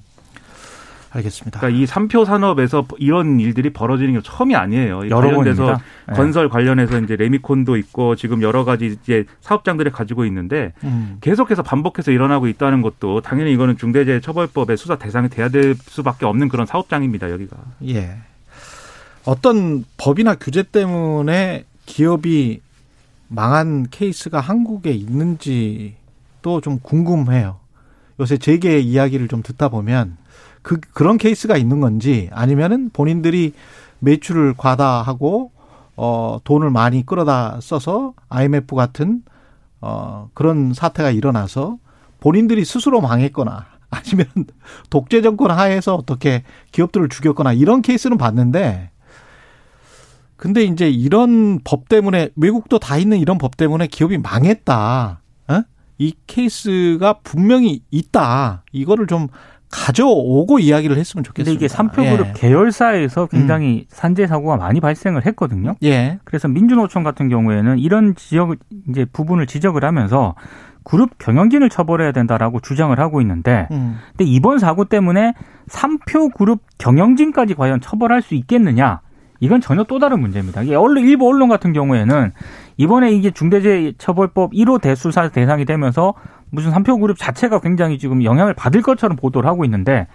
알겠습니다. 1.15 1.61
그러니까 1.61 1.81
이 1.81 1.87
삼표 1.87 2.25
산업에서 2.25 2.87
이런 2.99 3.39
일들이 3.39 3.71
벌어지는 3.71 4.15
게 4.15 4.21
처음이 4.23 4.57
아니에요. 4.57 5.09
여러 5.09 5.29
관련돼서 5.29 5.79
네. 6.09 6.15
건설 6.15 6.49
관련해서 6.49 6.99
이제 7.01 7.15
레미콘도 7.17 7.77
있고 7.77 8.17
지금 8.17 8.43
여러 8.43 8.65
가지 8.65 8.87
이제 8.87 9.25
사업장들이 9.41 9.91
가지고 9.91 10.25
있는데 10.27 10.73
음. 10.83 11.19
계속해서 11.21 11.63
반복해서 11.63 12.11
일어나고 12.11 12.49
있다는 12.49 12.83
것도 12.83 13.21
당연히 13.21 13.53
이거는 13.53 13.77
중대재해처벌법의 13.77 14.77
수사 14.77 14.97
대상이 14.97 15.29
돼야 15.29 15.49
될 15.49 15.75
수밖에 15.77 16.27
없는 16.27 16.49
그런 16.49 16.67
사업장입니다. 16.67 17.31
여기가. 17.31 17.57
예. 17.89 18.17
어떤 19.25 19.85
법이나 19.97 20.35
규제 20.35 20.63
때문에 20.63 21.65
기업이 21.87 22.61
망한 23.29 23.87
케이스가 23.91 24.41
한국에 24.41 24.91
있는지도 24.91 26.61
좀 26.63 26.79
궁금해요. 26.83 27.57
요새 28.21 28.37
재계 28.37 28.79
이야기를 28.79 29.29
좀 29.29 29.43
듣다 29.43 29.69
보면 29.69 30.17
그 30.65 30.81
그런 30.95 31.19
케이스가 31.19 31.57
있는 31.59 31.81
건지 31.81 32.31
아니면은 32.33 32.89
본인들이 32.91 33.53
매출을 34.01 34.55
과다하고 34.57 35.53
어 35.97 36.39
돈을 36.43 36.71
많이 36.71 37.07
끌어다 37.07 37.61
써서 37.61 38.15
IMF 38.31 38.75
같은 38.75 39.23
어 39.83 40.31
그런 40.35 40.73
사태가 40.73 41.11
일어나서 41.11 41.77
본인들이 42.19 42.65
스스로 42.65 43.03
망했거나 43.03 43.67
아니면 43.91 44.27
독재 44.89 45.21
정권 45.21 45.51
하에서 45.51 45.95
어떻게 45.95 46.43
기업들을 46.73 47.11
죽였거나 47.11 47.53
이런 47.53 47.83
케이스는 47.83 48.17
봤는데 48.17 48.91
근데 50.37 50.63
이제 50.65 50.89
이런 50.89 51.61
법 51.63 51.91
때문에 51.91 52.31
외국도 52.37 52.79
다 52.79 52.97
있는 52.97 53.19
이런 53.19 53.37
법 53.37 53.57
때문에 53.57 53.87
기업이 53.87 54.19
망했다. 54.19 55.21
어? 55.49 55.63
이 55.99 56.15
케이스가 56.27 57.21
분명히 57.23 57.83
있다. 57.91 58.65
이거를 58.73 59.07
좀 59.07 59.29
가져오고 59.75 60.61
이야기를 60.61 60.97
했으면 60.97 61.25
좋겠습니다. 61.25 61.51
근데 61.51 61.53
이게 61.53 61.69
삼표그룹 61.69 62.29
예. 62.29 62.33
계열사에서 62.35 63.27
굉장히 63.27 63.79
음. 63.79 63.85
산재 63.89 64.29
사고가 64.29 64.57
많이 64.57 64.81
발생을 64.81 65.27
했거든요. 65.27 65.75
예. 65.83 66.21
그래서 66.23 66.47
민주노총 66.47 67.03
같은 67.03 67.29
경우에는 67.29 67.81
이런 67.81 68.15
지역 68.15 68.55
이제 68.89 69.05
부분을 69.05 69.47
지적을 69.47 69.85
하면서 69.85 70.37
그룹 70.85 71.19
경영진을 71.19 71.71
처벌해야 71.71 72.13
된다라고 72.13 72.61
주장을 72.61 72.97
하고 73.01 73.21
있는데, 73.23 73.67
음. 73.73 73.97
근데 74.11 74.25
이번 74.25 74.59
사고 74.59 74.85
때문에 74.85 75.33
삼표 75.67 76.29
그룹 76.31 76.61
경영진까지 76.79 77.55
과연 77.55 77.81
처벌할 77.81 78.23
수 78.23 78.35
있겠느냐? 78.35 79.01
이건 79.41 79.61
전혀 79.61 79.83
또 79.85 79.99
다른 79.99 80.21
문제입니다. 80.21 80.63
이게 80.63 80.75
언론 80.75 81.05
일부 81.05 81.29
언론 81.29 81.49
같은 81.49 81.73
경우에는 81.73 82.33
이번에 82.77 83.13
이게 83.13 83.31
중대재해처벌법 83.31 84.53
1호 84.53 84.81
대수사 84.81 85.29
대상이 85.29 85.65
되면서 85.65 86.15
무슨 86.55 86.71
삼표 86.71 86.99
그룹 86.99 87.19
자체가 87.19 87.61
굉장히 87.61 87.99
지금 87.99 88.23
영향을 88.23 88.55
받을 88.55 88.83
것처럼 88.83 89.17
보도를 89.17 89.49
하고 89.49 89.65
있는데 89.65 90.07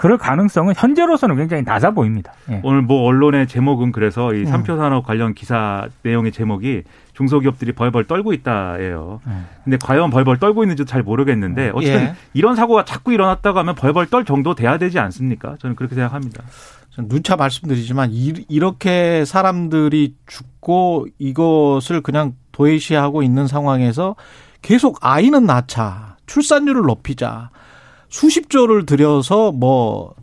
그럴 0.00 0.16
가능성은 0.16 0.72
현재로서는 0.76 1.36
굉장히 1.36 1.62
낮아 1.62 1.90
보입니다. 1.90 2.32
예. 2.50 2.60
오늘 2.62 2.80
뭐 2.80 3.02
언론의 3.02 3.46
제목은 3.48 3.92
그래서 3.92 4.32
이 4.32 4.40
음. 4.40 4.46
삼표 4.46 4.78
산업 4.78 5.04
관련 5.04 5.34
기사 5.34 5.88
내용의 6.02 6.32
제목이 6.32 6.84
중소기업들이 7.12 7.72
벌벌 7.72 8.04
떨고 8.04 8.32
있다예요. 8.32 9.20
음. 9.26 9.46
근데 9.62 9.76
과연 9.76 10.08
벌벌 10.10 10.38
떨고 10.38 10.64
있는지 10.64 10.86
잘 10.86 11.02
모르겠는데 11.02 11.68
음. 11.68 11.72
어쨌든 11.74 12.00
예. 12.00 12.14
이런 12.32 12.56
사고가 12.56 12.86
자꾸 12.86 13.12
일어났다고 13.12 13.58
하면 13.58 13.74
벌벌 13.74 14.06
떨 14.06 14.24
정도 14.24 14.54
돼야 14.54 14.78
되지 14.78 14.98
않습니까? 14.98 15.56
저는 15.60 15.76
그렇게 15.76 15.94
생각합니다. 15.94 16.44
누차 17.08 17.36
말씀드리지만 17.36 18.10
이렇게 18.48 19.24
사람들이 19.26 20.14
죽고 20.26 21.08
이것을 21.18 22.00
그냥 22.00 22.34
도외시하고 22.52 23.22
있는 23.22 23.46
상황에서 23.46 24.16
계속 24.62 24.98
아이는 25.00 25.46
낳자, 25.46 26.16
출산율을 26.26 26.82
높이자, 26.82 27.50
수십 28.08 28.50
조를 28.50 28.86
들여서 28.86 29.52
뭐 29.52 30.14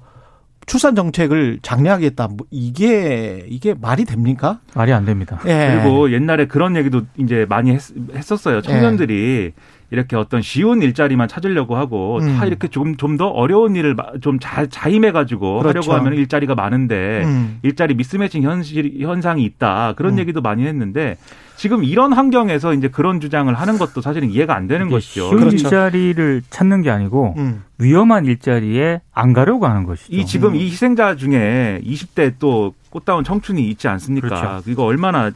출산 0.68 0.96
정책을 0.96 1.60
장려하겠다. 1.62 2.28
뭐 2.28 2.46
이게 2.52 3.46
이게 3.48 3.74
말이 3.74 4.04
됩니까? 4.04 4.60
말이 4.76 4.92
안 4.92 5.06
됩니다. 5.06 5.40
예. 5.46 5.80
그리고 5.82 6.12
옛날에 6.12 6.46
그런 6.46 6.76
얘기도 6.76 7.04
이제 7.18 7.46
많이 7.48 7.72
했, 7.72 8.32
었어요 8.32 8.62
청년들이 8.62 9.54
예. 9.56 9.62
이렇게 9.90 10.16
어떤 10.18 10.42
쉬운 10.42 10.82
일자리만 10.82 11.28
찾으려고 11.30 11.78
하고 11.78 12.20
음. 12.20 12.38
다 12.38 12.46
이렇게 12.46 12.68
좀 12.68 12.98
좀 12.98 13.16
더 13.18 13.28
어려운 13.28 13.76
일을 13.76 13.96
좀 14.22 14.38
잘 14.40 14.70
자임해 14.70 15.12
가지고 15.12 15.60
그렇죠. 15.60 15.80
하려고 15.80 15.94
하면 15.94 16.20
일자리가 16.20 16.56
많은데 16.56 17.24
음. 17.24 17.60
일자리 17.64 17.96
미스매칭 17.96 18.44
현실 18.44 18.94
현상이 19.00 19.44
있다 19.44 19.94
그런 19.96 20.14
음. 20.14 20.20
얘기도 20.20 20.42
많이 20.42 20.66
했는데 20.66 21.18
지금 21.56 21.84
이런 21.84 22.14
환경에서 22.14 22.74
이제 22.74 22.88
그런 22.90 23.20
주장을 23.20 23.52
하는 23.54 23.78
것도 23.78 24.02
사실은 24.02 24.30
이해가 24.30 24.56
안 24.56 24.68
되는 24.68 24.90
것이죠. 24.90 25.30
쉬운 25.30 25.40
그렇죠. 25.40 25.56
일자리를 25.56 26.42
찾는 26.50 26.82
게 26.84 26.92
아니고 26.92 27.34
음. 27.38 27.64
위험한 27.80 28.26
일자리에 28.26 29.02
안 29.14 29.34
가려고 29.34 29.66
하는 29.68 29.86
것이죠. 29.86 30.16
이 30.16 30.26
지금 30.26 30.56
이 30.56 30.66
희생자 30.66 31.16
중에 31.16 31.82
20대 31.84 32.34
또 32.40 32.74
꽃다운 32.90 33.24
청춘이 33.24 33.68
있지 33.70 33.88
않습니까? 33.88 34.28
그렇죠. 34.28 34.70
이거 34.70 34.84
얼마나 34.84 35.32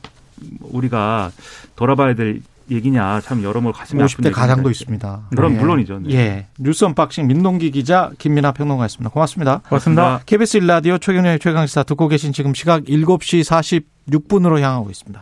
우리가 0.61 1.31
돌아봐야 1.75 2.13
될 2.15 2.41
얘기냐 2.71 3.21
참 3.21 3.43
여러모로 3.43 3.73
가슴이 3.73 4.01
50대 4.01 4.31
가장도 4.31 4.69
있습니다. 4.69 5.27
그럼 5.35 5.53
네. 5.53 5.59
물론이죠. 5.59 5.99
네. 5.99 6.15
예. 6.15 6.47
뉴스 6.59 6.85
언박싱 6.85 7.27
민동기 7.27 7.71
기자 7.71 8.11
김민아 8.17 8.53
평론가였습니다. 8.53 9.09
고맙습니다. 9.09 9.61
고맙습니다. 9.67 10.21
KBS 10.25 10.57
일라디오 10.57 10.97
최경영의 10.97 11.39
최강시사 11.39 11.83
듣고 11.83 12.07
계신 12.07 12.33
지금 12.33 12.53
시각 12.53 12.83
7시 12.83 13.43
46분으로 14.09 14.59
향하고 14.59 14.89
있습니다. 14.89 15.21